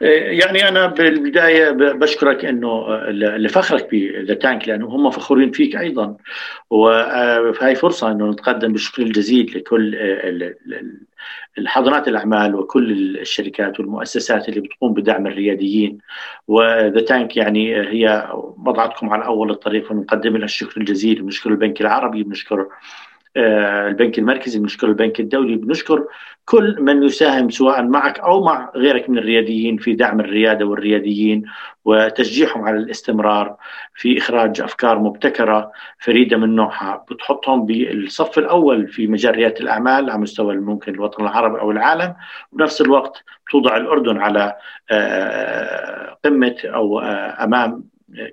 يعني 0.00 0.68
أنا 0.68 0.86
بالبداية 0.86 1.70
بشكرك 1.70 2.44
إنه 2.44 2.96
لفخرك 3.10 3.88
بذا 3.92 4.34
تانك 4.34 4.68
لأنه 4.68 4.86
هم 4.86 5.10
فخورين 5.10 5.50
فيك 5.50 5.76
أيضا 5.76 6.16
وهي 6.70 7.74
فرصة 7.74 8.12
إنه 8.12 8.30
نتقدم 8.30 8.72
بالشكر 8.72 9.02
الجزيل 9.02 9.52
لكل 9.56 9.94
الحاضنات 11.58 12.08
الأعمال 12.08 12.54
وكل 12.54 12.92
الشركات 13.18 13.80
والمؤسسات 13.80 14.48
اللي 14.48 14.60
بتقوم 14.60 14.94
بدعم 14.94 15.26
الرياديين 15.26 15.98
وذا 16.48 17.00
تانك 17.00 17.36
يعني 17.36 17.76
هي 17.76 18.28
وضعتكم 18.66 19.10
على 19.10 19.24
أول 19.26 19.50
الطريق 19.50 19.92
ونقدم 19.92 20.36
لها 20.36 20.44
الشكر 20.44 20.80
الجزيل 20.80 21.22
بنشكر 21.22 21.50
البنك 21.50 21.80
العربي 21.80 22.22
بنشكر 22.22 22.66
البنك 23.36 24.18
المركزي 24.18 24.58
بنشكر 24.58 24.88
البنك 24.88 25.20
الدولي 25.20 25.56
بنشكر 25.56 26.06
كل 26.44 26.76
من 26.80 27.02
يساهم 27.02 27.50
سواء 27.50 27.82
معك 27.82 28.18
أو 28.18 28.44
مع 28.44 28.72
غيرك 28.76 29.10
من 29.10 29.18
الرياديين 29.18 29.76
في 29.76 29.94
دعم 29.94 30.20
الريادة 30.20 30.66
والرياديين 30.66 31.44
وتشجيعهم 31.84 32.64
على 32.64 32.76
الاستمرار 32.76 33.56
في 33.94 34.18
إخراج 34.18 34.60
أفكار 34.60 34.98
مبتكرة 34.98 35.72
فريدة 35.98 36.36
من 36.36 36.54
نوعها 36.56 37.06
بتحطهم 37.10 37.66
بالصف 37.66 38.38
الأول 38.38 38.88
في 38.88 39.06
مجال 39.06 39.36
ريادة 39.36 39.60
الأعمال 39.60 40.10
على 40.10 40.18
مستوى 40.18 40.56
ممكن 40.56 40.94
الوطن 40.94 41.22
العربي 41.22 41.60
أو 41.60 41.70
العالم 41.70 42.14
وبنفس 42.52 42.80
الوقت 42.80 43.24
توضع 43.50 43.76
الأردن 43.76 44.18
على 44.18 44.56
آه، 44.90 46.18
قمة 46.24 46.56
أو 46.64 47.00
آه، 47.00 47.44
أمام 47.44 47.84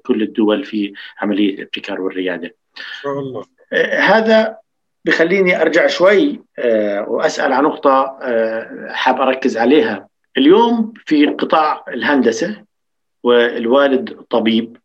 كل 0.03 0.21
الدول 0.21 0.65
في 0.65 0.93
عملية 1.21 1.55
الابتكار 1.55 2.01
والريادة. 2.01 2.55
شاء 3.01 3.19
الله. 3.19 3.43
هذا 3.99 4.57
بخليني 5.05 5.62
أرجع 5.62 5.88
شوي 5.88 6.41
آه، 6.59 7.09
وأسأل 7.09 7.53
عن 7.53 7.63
نقطة 7.63 8.17
آه، 8.21 8.88
حاب 8.91 9.21
أركز 9.21 9.57
عليها. 9.57 10.07
اليوم 10.38 10.93
في 11.05 11.25
قطاع 11.25 11.85
الهندسة 11.88 12.63
والوالد 13.23 14.09
طبيب 14.29 14.77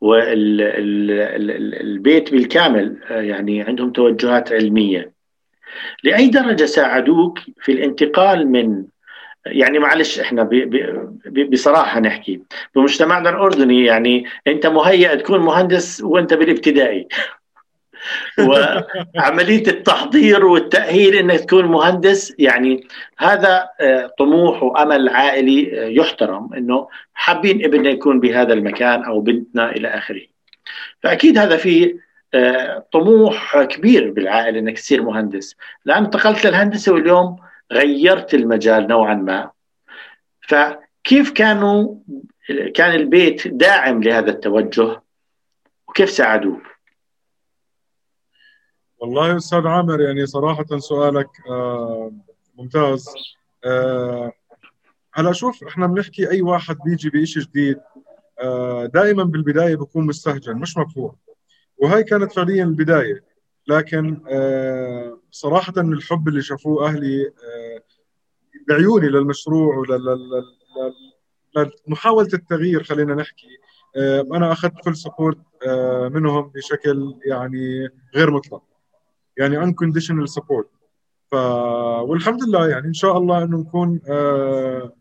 والبيت 0.00 1.50
بالكامل 2.32 2.98
آه، 3.10 3.20
يعني 3.20 3.62
عندهم 3.62 3.92
توجهات 3.92 4.52
علمية. 4.52 5.12
لأي 6.04 6.28
درجة 6.28 6.64
ساعدوك 6.64 7.38
في 7.60 7.72
الانتقال 7.72 8.48
من 8.48 8.84
يعني 9.46 9.78
معلش 9.78 10.20
إحنا 10.20 10.50
بصراحة 11.52 12.00
نحكي 12.00 12.42
بمجتمعنا 12.74 13.30
الأردني 13.30 13.84
يعني 13.84 14.24
أنت 14.46 14.66
مهيئ 14.66 15.16
تكون 15.16 15.40
مهندس 15.40 16.00
وأنت 16.00 16.34
بالابتدائي. 16.34 17.08
وعملية 18.38 19.66
التحضير 19.66 20.44
والتأهيل 20.44 21.14
إنك 21.14 21.40
تكون 21.40 21.64
مهندس 21.64 22.34
يعني 22.38 22.86
هذا 23.18 23.68
آه، 23.80 24.14
طموح 24.18 24.62
وأمل 24.62 25.08
عائلي 25.08 25.82
آه، 25.82 25.86
يحترم 25.88 26.54
إنه 26.54 26.88
حابين 27.14 27.64
ابننا 27.64 27.90
يكون 27.90 28.20
بهذا 28.20 28.52
المكان 28.52 29.04
أو 29.04 29.20
بنتنا 29.20 29.70
إلى 29.70 29.88
آخره. 29.88 30.22
فأكيد 31.02 31.38
هذا 31.38 31.56
في 31.56 31.98
آه، 32.34 32.86
طموح 32.92 33.62
كبير 33.62 34.10
بالعائلة 34.10 34.58
إنك 34.58 34.78
تصير 34.78 35.02
مهندس، 35.02 35.56
لأن 35.84 36.04
انتقلت 36.04 36.46
للهندسة 36.46 36.92
واليوم 36.92 37.36
غيرت 37.72 38.34
المجال 38.34 38.86
نوعا 38.86 39.14
ما. 39.14 39.50
فكيف 40.40 41.30
كانوا 41.30 41.94
كان 42.74 42.94
البيت 42.94 43.48
داعم 43.48 44.02
لهذا 44.02 44.30
التوجه 44.30 45.02
وكيف 45.88 46.10
ساعدوك؟ 46.10 46.69
والله 49.00 49.36
أستاذ 49.36 49.66
عامر 49.66 50.00
يعني 50.00 50.26
صراحة 50.26 50.78
سؤالك 50.78 51.28
آه، 51.48 52.12
ممتاز. 52.58 53.06
آه، 53.64 54.32
هلا 55.12 55.32
شوف 55.32 55.64
إحنا 55.64 55.86
بنحكي 55.86 56.30
أي 56.30 56.42
واحد 56.42 56.76
بيجي 56.84 57.10
بشيء 57.10 57.42
جديد 57.42 57.80
آه، 58.42 58.86
دائما 58.86 59.24
بالبداية 59.24 59.76
بكون 59.76 60.06
مستهجن 60.06 60.56
مش 60.56 60.76
مفهوم 60.76 61.16
وهي 61.78 62.02
كانت 62.04 62.32
فعليا 62.32 62.64
البداية. 62.64 63.30
لكن 63.68 64.20
صراحة 65.30 65.72
الحب 65.76 66.28
اللي 66.28 66.42
شافوه 66.42 66.88
أهلي 66.88 67.32
بعيوني 68.68 69.08
للمشروع 69.08 69.76
ولمحاوله 71.56 72.28
التغيير 72.34 72.82
خلينا 72.82 73.14
نحكي. 73.14 73.58
أنا 74.34 74.52
أخذت 74.52 74.84
فل 74.84 74.96
سبورت 74.96 75.38
منهم 76.12 76.48
بشكل 76.48 77.14
يعني 77.24 77.88
غير 78.14 78.30
مطلق. 78.30 78.69
يعني 79.36 79.66
unconditional 79.66 80.32
support. 80.38 80.66
ف 81.30 81.34
والحمد 82.02 82.44
لله 82.44 82.68
يعني 82.68 82.86
إن 82.86 82.92
شاء 82.92 83.18
الله 83.18 83.42
إنه 83.44 83.58
نكون 83.58 84.00
آه 84.08 84.92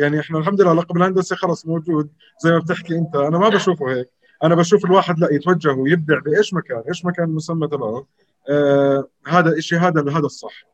يعني 0.00 0.20
إحنا 0.20 0.38
الحمد 0.38 0.60
لله 0.60 0.72
لقب 0.72 0.96
الهندسه 0.96 1.36
خلص 1.36 1.66
موجود 1.66 2.10
زي 2.44 2.50
ما 2.50 2.58
بتحكي 2.58 2.94
أنت. 2.98 3.16
أنا 3.16 3.38
ما 3.38 3.48
بشوفه 3.48 3.90
هيك. 3.90 4.10
أنا 4.42 4.54
بشوف 4.54 4.84
الواحد 4.84 5.18
لا 5.18 5.32
يتوجه 5.32 5.72
ويبدع 5.72 6.18
بإيش 6.18 6.54
مكان 6.54 6.82
إيش 6.88 7.04
مكان 7.04 7.24
المسمى 7.24 7.68
تبعه. 7.68 8.06
آه 8.48 9.08
هذا 9.26 9.50
الشيء 9.50 9.78
هذا 9.78 10.10
هذا 10.10 10.26
الصح. 10.26 10.64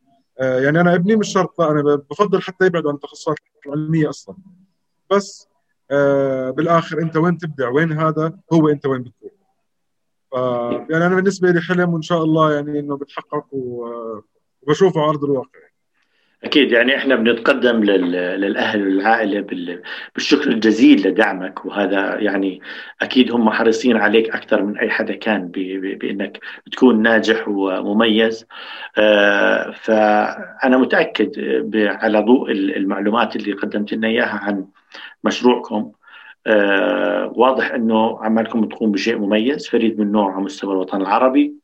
آه 0.41 0.61
يعني 0.61 0.81
أنا 0.81 0.95
ابني 0.95 1.17
مش 1.17 1.29
شرط 1.33 1.61
أنا 1.61 1.83
بفضل 2.11 2.43
حتى 2.43 2.67
يبعد 2.67 2.87
عن 2.87 2.95
التخصصات 2.95 3.37
العلميه 3.67 4.09
أصلا. 4.09 4.37
بس 5.11 5.49
آه 5.91 6.51
بالآخر 6.51 6.99
أنت 7.03 7.17
وين 7.17 7.39
تبدع؟ 7.39 7.69
وين 7.69 7.93
هذا؟ 7.93 8.39
هو 8.53 8.69
أنت 8.69 8.87
وين 8.87 9.05
ف 9.05 9.18
يعني 10.91 11.07
أنا 11.07 11.15
بالنسبة 11.15 11.51
لي 11.51 11.61
حلم 11.61 11.95
وإن 11.95 12.03
شاء 12.03 12.25
الله 12.25 12.55
يعني 12.55 12.79
إنه 12.81 12.97
بتحقق 12.97 13.47
وبشوفه 13.53 15.01
على 15.01 15.11
ارض 15.11 15.25
الواقع. 15.25 15.69
أكيد 16.45 16.73
يعني 16.73 16.97
إحنا 16.97 17.17
بنتقدم 17.17 17.85
للأهل 17.85 18.83
والعائلة 18.83 19.41
بالشكر 20.15 20.51
الجزيل 20.51 21.09
لدعمك 21.09 21.65
وهذا 21.65 22.19
يعني 22.21 22.61
أكيد 23.01 23.33
هم 23.33 23.51
حريصين 23.51 23.97
عليك 23.97 24.31
أكثر 24.31 24.63
من 24.63 24.79
أي 24.79 24.91
حدا 24.91 25.15
كان 25.15 25.49
بإنك 25.49 26.39
تكون 26.73 27.03
ناجح 27.03 27.49
ومميز. 27.49 28.47
آه، 28.99 29.71
فأنا 29.71 30.77
متأكد 30.79 31.31
على 31.77 32.21
ضوء 32.21 32.51
المعلومات 32.53 33.37
اللي 33.37 33.53
قدمت 33.53 33.93
لنا 33.93 34.09
إياها 34.09 34.41
عن 34.43 34.67
مشروعكم. 35.25 35.93
آه، 36.47 37.33
واضح 37.37 37.71
إنه 37.71 38.25
عمالكم 38.25 38.65
تقوم 38.65 38.93
بشيء 38.93 39.19
مميز 39.19 39.69
فريد 39.69 40.01
من 40.01 40.13
نوعه 40.13 40.33
على 40.33 40.43
مستوى 40.45 40.73
الوطن 40.73 41.01
العربي. 41.01 41.55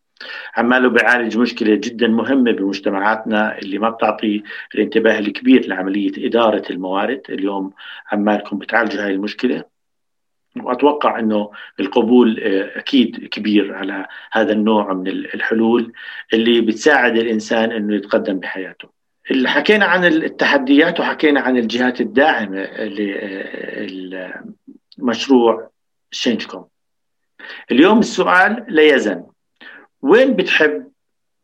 عماله 0.56 0.88
بيعالج 0.88 1.38
مشكلة 1.38 1.74
جدا 1.74 2.08
مهمة 2.08 2.52
بمجتمعاتنا 2.52 3.58
اللي 3.58 3.78
ما 3.78 3.90
بتعطي 3.90 4.42
الانتباه 4.74 5.18
الكبير 5.18 5.66
لعملية 5.66 6.26
إدارة 6.26 6.62
الموارد. 6.70 7.22
اليوم 7.28 7.72
عمالكم 8.12 8.58
بتعالجوا 8.58 9.04
هاي 9.04 9.12
المشكلة. 9.12 9.64
وأتوقع 10.62 11.18
أنه 11.18 11.50
القبول 11.80 12.40
آه، 12.40 12.78
أكيد 12.78 13.28
كبير 13.28 13.74
على 13.74 14.06
هذا 14.32 14.52
النوع 14.52 14.92
من 14.92 15.08
الحلول 15.08 15.92
اللي 16.32 16.60
بتساعد 16.60 17.16
الإنسان 17.16 17.72
أنه 17.72 17.94
يتقدم 17.94 18.38
بحياته. 18.38 19.03
اللي 19.30 19.48
حكينا 19.48 19.84
عن 19.86 20.04
التحديات 20.04 21.00
وحكينا 21.00 21.40
عن 21.40 21.56
الجهات 21.56 22.00
الداعمة 22.00 22.64
لمشروع 24.98 25.70
شينجكم 26.10 26.64
اليوم 27.70 27.98
السؤال 27.98 28.64
لا 28.68 28.82
يزن. 28.82 29.26
وين 30.02 30.36
بتحب 30.36 30.90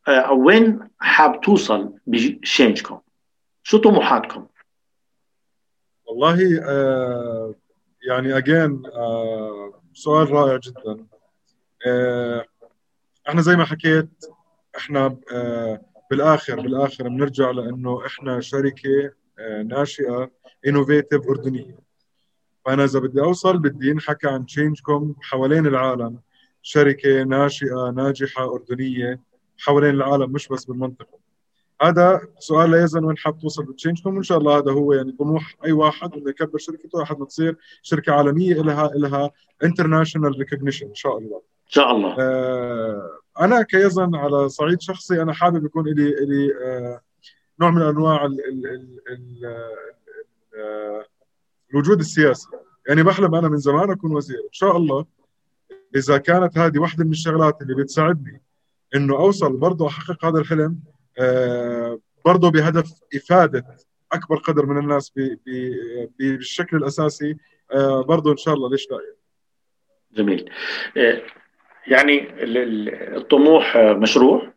آه، 0.09 0.11
أو 0.20 0.47
وين 0.47 0.89
حاب 1.01 1.41
توصل 1.41 1.93
بشينجكم 2.07 3.01
شو 3.62 3.78
طموحاتكم؟ 3.78 4.47
والله 6.05 6.62
آه 6.64 7.55
يعني 8.09 8.37
اجين 8.37 8.83
آه 8.87 9.83
سؤال 9.95 10.31
رائع 10.31 10.57
جدا. 10.57 11.07
آه 11.87 12.45
إحنا 13.28 13.41
زي 13.43 13.57
ما 13.57 13.64
حكيت 13.64 14.09
إحنا 14.76 15.16
آه 15.33 15.81
بالآخر 16.11 16.61
بالآخر 16.61 17.08
بنرجع 17.08 17.50
لأنه 17.50 18.06
إحنا 18.06 18.40
شركة 18.40 19.12
آه 19.38 19.62
ناشئة 19.62 20.30
innovative 20.66 21.28
أردنية. 21.28 21.78
فأنا 22.64 22.84
إذا 22.84 22.98
بدي 23.00 23.20
أوصل 23.20 23.58
بدي 23.58 23.92
انحكى 23.92 24.28
عن 24.28 24.46
Changecom 24.46 25.14
حوالين 25.22 25.66
العالم. 25.66 26.18
شركة 26.62 27.22
ناشئة 27.22 27.90
ناجحة 27.90 28.54
أردنية 28.54 29.20
حوالين 29.58 29.94
العالم 29.94 30.32
مش 30.32 30.48
بس 30.48 30.64
بالمنطقة. 30.64 31.20
هذا 31.82 32.20
سؤال 32.38 32.70
لا 32.70 32.84
يزن 32.84 33.04
وين 33.04 33.18
حاب 33.18 33.38
توصل 33.38 33.64
ب 33.64 33.69
Changecom 33.69 34.14
وإن 34.14 34.22
شاء 34.22 34.38
الله 34.38 34.58
هذا 34.58 34.72
هو 34.72 34.92
يعني 34.92 35.12
طموح 35.12 35.56
أي 35.64 35.72
واحد 35.72 36.14
إنه 36.14 36.30
يكبر 36.30 36.58
شركته 36.58 37.02
لحد 37.02 37.18
ما 37.18 37.24
تصير 37.26 37.56
شركة 37.82 38.12
عالمية 38.12 38.54
لها 38.54 38.90
لها 38.94 39.30
international 39.64 40.38
recognition 40.38 40.86
إن 40.86 40.94
شاء 40.94 41.18
الله. 41.18 41.36
إن 41.36 41.72
شاء 41.72 41.90
الله. 41.90 42.16
آه 42.18 43.19
أنا 43.41 43.62
كيزن 43.62 44.14
على 44.14 44.49
صعيد 44.49 44.81
شخصي 44.81 45.22
أنا 45.22 45.33
حابب 45.33 45.64
يكون 45.64 45.85
لي 45.89 46.11
لي 46.11 46.55
آه 46.64 47.01
نوع 47.61 47.70
من 47.70 47.83
أنواع 47.83 48.24
ال 48.24 48.41
ال 48.49 48.66
ال 48.66 48.99
ال 49.09 49.45
ال 50.55 51.05
الوجود 51.70 51.99
السياسي 51.99 52.49
يعني 52.89 53.03
بحلم 53.03 53.35
أنا 53.35 53.49
من 53.49 53.57
زمان 53.57 53.91
أكون 53.91 54.12
وزير. 54.12 54.39
إن 54.39 54.53
شاء 54.53 54.76
الله 54.76 55.07
إذا 55.97 56.18
كانت 56.18 56.59
هذه 56.59 56.78
واحدة 56.78 57.05
من 57.05 57.11
الشغلات 57.11 57.62
اللي 57.62 57.74
بتساعدني 57.74 58.43
إنه 58.95 59.16
أوصل 59.16 59.57
برضه 59.57 59.87
أحقق 59.87 60.24
هذا 60.24 60.39
الحلم 60.39 60.81
آه 61.18 61.99
برضه 62.24 62.51
بهدف 62.51 62.93
إفادة 63.14 63.76
أكبر 64.12 64.37
قدر 64.37 64.66
من 64.66 64.78
الناس 64.78 65.12
بالشكل 66.18 66.76
الأساسي 66.76 67.37
آه 67.72 68.03
برضه 68.03 68.33
إن 68.33 68.37
شاء 68.37 68.55
الله 68.55 68.70
ليش 68.70 68.89
لا؟ 68.91 68.99
جميل. 70.12 70.51
آه، 70.97 71.22
يعني 71.91 72.28
الطموح 73.16 73.76
مشروع 73.76 74.53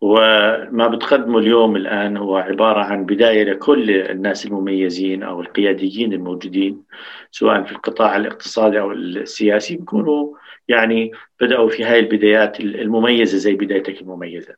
وما 0.00 0.88
بتقدمه 0.88 1.38
اليوم 1.38 1.76
الآن 1.76 2.16
هو 2.16 2.36
عبارة 2.36 2.84
عن 2.84 3.06
بداية 3.06 3.44
لكل 3.44 3.90
الناس 3.90 4.46
المميزين 4.46 5.22
أو 5.22 5.40
القياديين 5.40 6.12
الموجودين 6.12 6.82
سواء 7.30 7.62
في 7.62 7.72
القطاع 7.72 8.16
الاقتصادي 8.16 8.80
أو 8.80 8.92
السياسي 8.92 9.76
بيكونوا 9.76 10.34
يعني 10.68 11.12
بدأوا 11.40 11.68
في 11.68 11.84
هاي 11.84 11.98
البدايات 11.98 12.60
المميزة 12.60 13.38
زي 13.38 13.54
بدايتك 13.54 14.00
المميزة. 14.00 14.54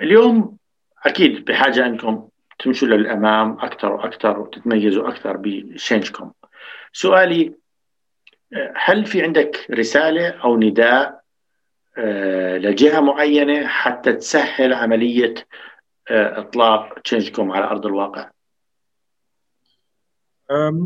اليوم 0.00 0.56
أكيد 1.04 1.44
بحاجة 1.44 1.86
أنكم 1.86 2.28
تمشوا 2.58 2.88
للأمام 2.88 3.52
أكثر 3.52 3.92
وأكثر 3.92 4.40
وتتميزوا 4.40 5.08
أكثر 5.08 5.36
بشينجكم. 5.36 6.30
سؤالي 6.92 7.52
هل 8.74 9.06
في 9.06 9.22
عندك 9.22 9.66
رسالة 9.70 10.28
أو 10.28 10.56
نداء 10.56 11.19
آه، 12.00 12.58
لجهة 12.58 13.00
معينة 13.00 13.66
حتى 13.66 14.12
تسهل 14.12 14.72
عملية 14.72 15.34
آه، 16.10 16.40
إطلاق 16.40 16.98
Changecom 16.98 17.52
على 17.52 17.64
أرض 17.64 17.86
الواقع؟ 17.86 18.30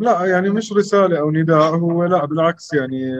لا 0.00 0.26
يعني 0.26 0.50
مش 0.50 0.72
رسالة 0.72 1.18
أو 1.20 1.30
نداء 1.30 1.76
هو 1.76 2.04
لا 2.04 2.24
بالعكس 2.24 2.74
يعني 2.74 3.14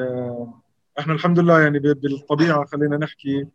إحنا 0.98 1.12
الحمد 1.12 1.38
لله 1.38 1.60
يعني 1.60 1.78
بالطبيعة 1.78 2.64
خلينا 2.64 2.96
نحكي 2.96 3.46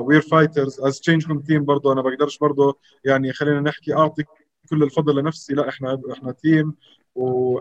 we're 0.00 0.20
fighters 0.20 0.80
as 0.80 1.00
Changecom 1.00 1.40
team 1.40 1.64
برضه 1.64 1.92
أنا 1.92 2.02
بقدرش 2.02 2.38
برضه 2.38 2.78
يعني 3.04 3.32
خلينا 3.32 3.60
نحكي 3.60 3.94
أعطي 3.94 4.24
كل 4.70 4.82
الفضل 4.82 5.16
لنفسي. 5.16 5.54
لا 5.54 5.68
إحنا 5.68 6.00
إحنا 6.12 6.32
team 6.32 6.74
و 7.14 7.58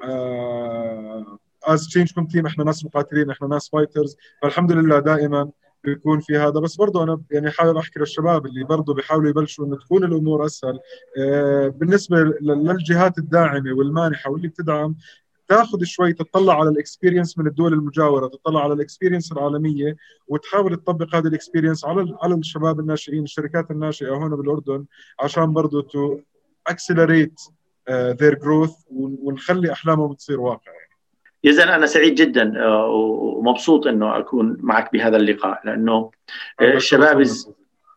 as 1.67 1.87
Changecom 1.87 2.27
team 2.27 2.45
إحنا 2.45 2.63
ناس 2.63 2.85
مقاتلين 2.85 3.29
إحنا 3.29 3.47
ناس 3.47 3.69
fighters 3.69 4.17
فالحمد 4.41 4.71
لله 4.71 4.99
دائما 4.99 5.49
بيكون 5.83 6.19
في 6.19 6.37
هذا. 6.37 6.59
بس 6.59 6.75
برضه 6.75 7.03
أنا 7.03 7.21
يعني 7.31 7.51
حابب 7.51 7.77
أحكي 7.77 7.99
للشباب 7.99 8.45
اللي 8.45 8.63
برضه 8.63 8.93
بيحاولوا 8.93 9.29
يبلشوا 9.29 9.65
إنه 9.65 9.77
تكون 9.77 10.03
الأمور 10.03 10.45
أسهل. 10.45 10.79
آه، 11.17 11.67
بالنسبة 11.67 12.17
للجهات 12.41 13.17
الداعمة 13.17 13.73
والمانحة 13.73 14.31
واللي 14.31 14.47
بتدعم 14.47 14.95
تاخذ 15.47 15.83
شوي 15.83 16.13
تطلع 16.13 16.59
على 16.59 16.69
ال 16.69 16.75
experience 16.75 17.37
من 17.37 17.47
الدول 17.47 17.73
المجاورة 17.73 18.27
تطلع 18.27 18.63
على 18.63 18.73
ال 18.73 18.78
experience 18.78 19.31
العالمية 19.31 19.95
وتحاول 20.27 20.75
تطبق 20.75 21.15
هذه 21.15 21.27
ال 21.27 21.32
experience 21.32 21.85
على 21.85 22.17
على 22.23 22.35
الشباب 22.35 22.79
الناشئين 22.79 23.23
الشركات 23.23 23.71
الناشئة 23.71 24.09
هون 24.09 24.35
بالأردن 24.35 24.85
عشان 25.19 25.53
برضه 25.53 25.81
to 25.81 26.19
accelerate 26.67 27.41
their 27.91 28.33
growth 28.35 28.75
ونخلي 28.91 29.71
أحلامهم 29.71 30.13
تصير 30.13 30.39
واقع 30.39 30.71
يزن 31.43 31.67
أنا 31.67 31.85
سعيد 31.85 32.15
جدا 32.15 32.53
uh, 32.53 32.67
ومبسوط 32.89 33.87
إنه 33.87 34.17
أكون 34.17 34.57
معك 34.59 34.93
بهذا 34.93 35.17
اللقاء 35.17 35.61
لأنه 35.65 36.11
uh, 36.61 36.63
الشباب 36.63 37.23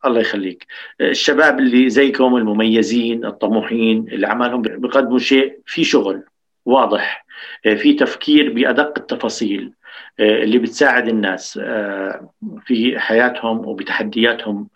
الله 0.04 0.20
يخليك. 0.20 0.62
uh, 0.62 1.04
الشباب 1.04 1.58
اللي 1.58 1.90
زيكم 1.90 2.36
المميزين 2.36 3.24
الطموحين 3.24 4.08
اللي 4.12 4.26
عمالهم 4.26 4.62
بيقدموا 4.62 5.18
شيء 5.18 5.58
في 5.66 5.84
شغل 5.84 6.22
واضح 6.66 7.26
آه، 7.66 7.74
في 7.74 7.92
تفكير 7.92 8.52
بأدق 8.52 8.98
التفاصيل. 8.98 9.62
آه، 9.62 9.79
اللي 10.20 10.58
بتساعد 10.58 11.08
الناس 11.08 11.60
آه، 11.62 12.32
في 12.66 12.98
حياتهم 12.98 13.66
وبتحدياتهم 13.66 14.68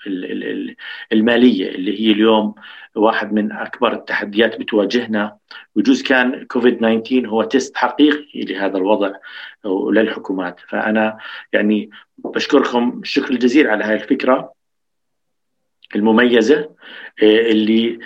المالية 1.12 1.68
اللي 1.68 2.00
هي 2.00 2.12
اليوم 2.12 2.54
واحد 2.94 3.32
من 3.32 3.52
أكبر 3.52 3.92
التحديات 3.92 4.60
بتواجهنا. 4.60 5.36
وجزء 5.76 6.04
كان 6.06 6.44
كوفيد 6.44 6.76
19 6.78 7.28
هو 7.28 7.42
تيست 7.42 7.76
حقيقي 7.76 8.44
لهذا 8.44 8.76
الوضع 8.76 9.12
وللحكومات. 9.64 10.60
فأنا 10.68 11.18
يعني 11.52 11.90
بشكركم 12.18 13.00
الشكر 13.02 13.30
الجزيل 13.30 13.68
على 13.68 13.84
هذه 13.84 14.02
الفكرة 14.02 14.52
المميزة 15.94 16.70
اللي 17.22 17.98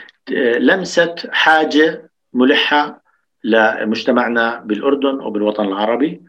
لمست 0.59 1.29
حاجة 1.33 2.11
ملحة 2.33 3.03
لمجتمعنا 3.45 4.59
بالأردن 4.59 5.21
وبالوطن 5.21 5.64
العربي. 5.64 6.23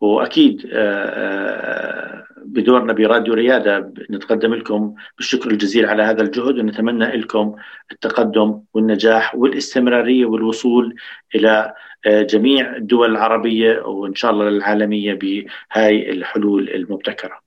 وأكيد 0.00 0.70
آه، 0.72 1.04
آه، 1.04 2.26
بدورنا 2.44 2.92
براديو 2.92 3.34
ريادة 3.34 3.92
نتقدم 4.10 4.54
لكم 4.54 4.94
بالشكر 5.16 5.50
الجزيل 5.50 5.86
على 5.86 6.02
هذا 6.02 6.22
الجهد 6.22 6.58
ونتمنى 6.58 7.04
لكم 7.04 7.56
التقدم 7.92 8.60
والنجاح 8.74 9.34
والاستمرارية 9.34 10.26
والوصول 10.26 10.94
إلى 11.34 11.74
آه، 12.06 12.22
جميع 12.22 12.76
الدول 12.76 13.10
العربية 13.10 13.80
وإن 13.80 14.14
شاء 14.14 14.30
الله 14.30 14.48
العالمية 14.48 15.14
بهاي 15.14 16.10
الحلول 16.10 16.70
المبتكرة. 16.70 17.40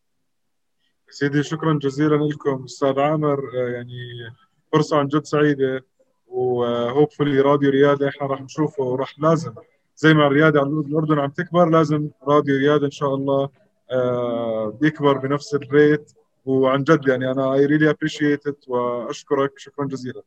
سيدي 1.09 1.43
شكرا 1.43 1.79
جزيلا 1.81 2.15
لكم 2.15 2.63
أستاذ 2.63 2.99
عامر 2.99 3.39
يعني 3.53 4.33
فرصة 4.71 4.97
عن 4.97 5.07
جد 5.07 5.23
سعيدة 5.23 5.85
وهوبفلي 6.27 7.41
راديو 7.41 7.69
ريادة 7.69 8.07
إحنا 8.07 8.27
راح 8.27 8.41
نشوفه 8.41 8.83
وراح 8.83 9.19
لازم 9.19 9.53
زي 9.99 10.13
ما 10.13 10.27
الرياده 10.27 10.63
الأردن 10.63 11.19
عم 11.19 11.29
تكبر 11.29 11.69
لازم 11.69 12.09
راديو 12.27 12.57
رياده 12.57 12.85
إن 12.85 12.91
شاء 12.91 13.15
الله 13.15 13.49
آه، 13.91 14.77
بيكبر 14.81 15.17
بنفس 15.17 15.55
الريت. 15.55 16.11
وعن 16.45 16.83
جد 16.83 17.07
يعني 17.07 17.31
أنا 17.31 17.53
I 17.53 17.65
really 17.65 17.89
appreciate 17.89 18.43
وأشكرك. 18.67 19.51
شكرا 19.57 19.85
جزيلا. 19.85 20.21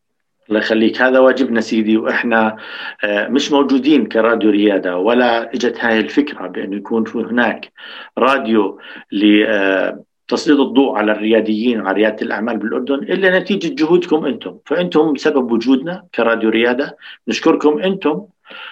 الله 0.48 0.60
يخليك. 0.60 1.02
هذا 1.02 1.18
واجبنا 1.18 1.60
سيدي 1.60 1.96
وإحنا 1.96 2.56
آه، 3.04 3.28
مش 3.28 3.52
موجودين 3.52 4.06
كراديو 4.06 4.50
رياده 4.50 4.96
ولا 4.96 5.54
إجت 5.54 5.76
هاي 5.80 6.00
الفكرة 6.00 6.46
بأنه 6.46 6.76
يكون 6.76 7.04
في 7.04 7.18
هناك 7.18 7.72
راديو 8.18 8.78
لتسليط 9.12 10.58
آه، 10.60 10.62
الضوء 10.62 10.96
على 10.96 11.12
الرياديين 11.12 11.80
وعلى 11.80 11.96
ريادة 11.96 12.22
الأعمال 12.22 12.56
بالأردن 12.56 12.94
إلا 12.94 13.38
نتيجة 13.38 13.74
جهودكم 13.74 14.24
أنتم، 14.24 14.58
فأنتم 14.66 15.16
سبب 15.16 15.52
وجودنا 15.52 16.04
كراديو 16.14 16.50
رياده، 16.50 16.96
نشكركم 17.28 17.78
أنتم 17.78 18.26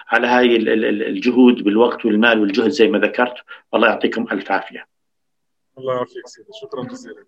على 0.09 0.26
هاي 0.26 0.57
الجهود 0.57 1.64
بالوقت 1.64 2.07
والمال 2.07 2.41
والجهد 2.41 2.68
زي 2.68 2.89
ما 2.89 2.99
ذكرت 2.99 3.35
والله 3.72 3.89
يعطيكم 3.89 4.26
ألف 4.33 4.53
عافية. 4.53 4.87
الله 5.78 5.95
يعافيك 5.95 6.26
سيدي 6.26 6.49
شكرا 6.62 6.83
جزيلا. 6.83 7.24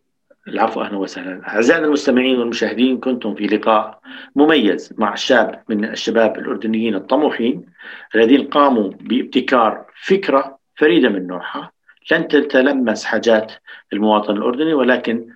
العفو 0.49 0.83
أهلا 0.83 0.97
وسهلا 0.97 1.49
أعزائنا 1.49 1.87
المستمعين 1.87 2.39
والمشاهدين 2.39 2.99
كنتم 3.01 3.35
في 3.35 3.47
لقاء 3.47 4.01
مميز 4.37 4.95
مع 4.99 5.15
شاب 5.15 5.63
من 5.69 5.85
الشباب 5.85 6.39
الأردنيين 6.39 6.95
الطموحين 6.95 7.67
الذين 8.15 8.47
قاموا 8.49 8.91
بابتكار 9.01 9.87
فكرة 10.07 10.59
فريدة 10.77 11.09
من 11.09 11.27
نوعها 11.27 11.73
لن 12.11 12.29
تتلمس 12.29 13.05
حاجات 13.05 13.53
المواطن 13.93 14.37
الأردني 14.37 14.75
ولكن 14.75 15.29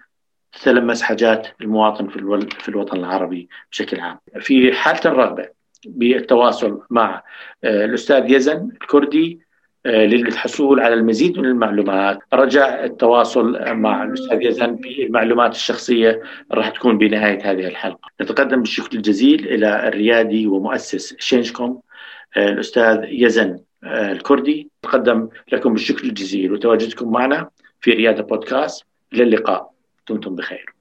تتلمس 0.52 1.02
حاجات 1.02 1.48
المواطن 1.60 2.08
في, 2.08 2.48
في 2.60 2.68
الوطن 2.68 2.96
العربي 2.96 3.48
بشكل 3.70 4.00
عام. 4.00 4.18
في 4.40 4.72
حالة 4.72 5.00
الرغبة 5.04 5.48
بالتواصل 5.88 6.82
مع 6.90 7.22
آه، 7.64 7.84
الأستاذ 7.84 8.30
يزن 8.30 8.68
الكردي 8.82 9.40
آه، 9.86 10.06
للحصول 10.06 10.80
على 10.80 10.94
المزيد 10.94 11.38
من 11.38 11.44
المعلومات. 11.44 12.18
رجاء 12.34 12.84
التواصل 12.84 13.74
مع 13.74 14.04
الأستاذ 14.04 14.42
يزن 14.42 14.76
بالمعلومات 14.76 15.54
الشخصية 15.54 16.22
راح 16.52 16.68
تكون 16.68 16.98
بنهاية 16.98 17.50
هذه 17.50 17.66
الحلقة. 17.66 18.10
نتقدم 18.20 18.60
بالشكر 18.60 18.96
الجزيل 18.96 19.48
إلى 19.48 19.88
الريادي 19.88 20.46
ومؤسس 20.46 21.16
شينجكوم 21.18 21.80
آه، 22.36 22.48
الأستاذ 22.48 23.04
يزن 23.04 23.58
الكردي. 23.84 24.70
نتقدم 24.84 25.28
لكم 25.52 25.72
بالشكر 25.72 26.04
الجزيل 26.04 26.52
وتواجدكم 26.52 27.12
معنا 27.12 27.50
في 27.80 27.90
رياده 27.90 28.22
بودكاست. 28.22 28.84
للقاء 29.12 29.70
دمتم 30.08 30.34
بخير. 30.34 30.75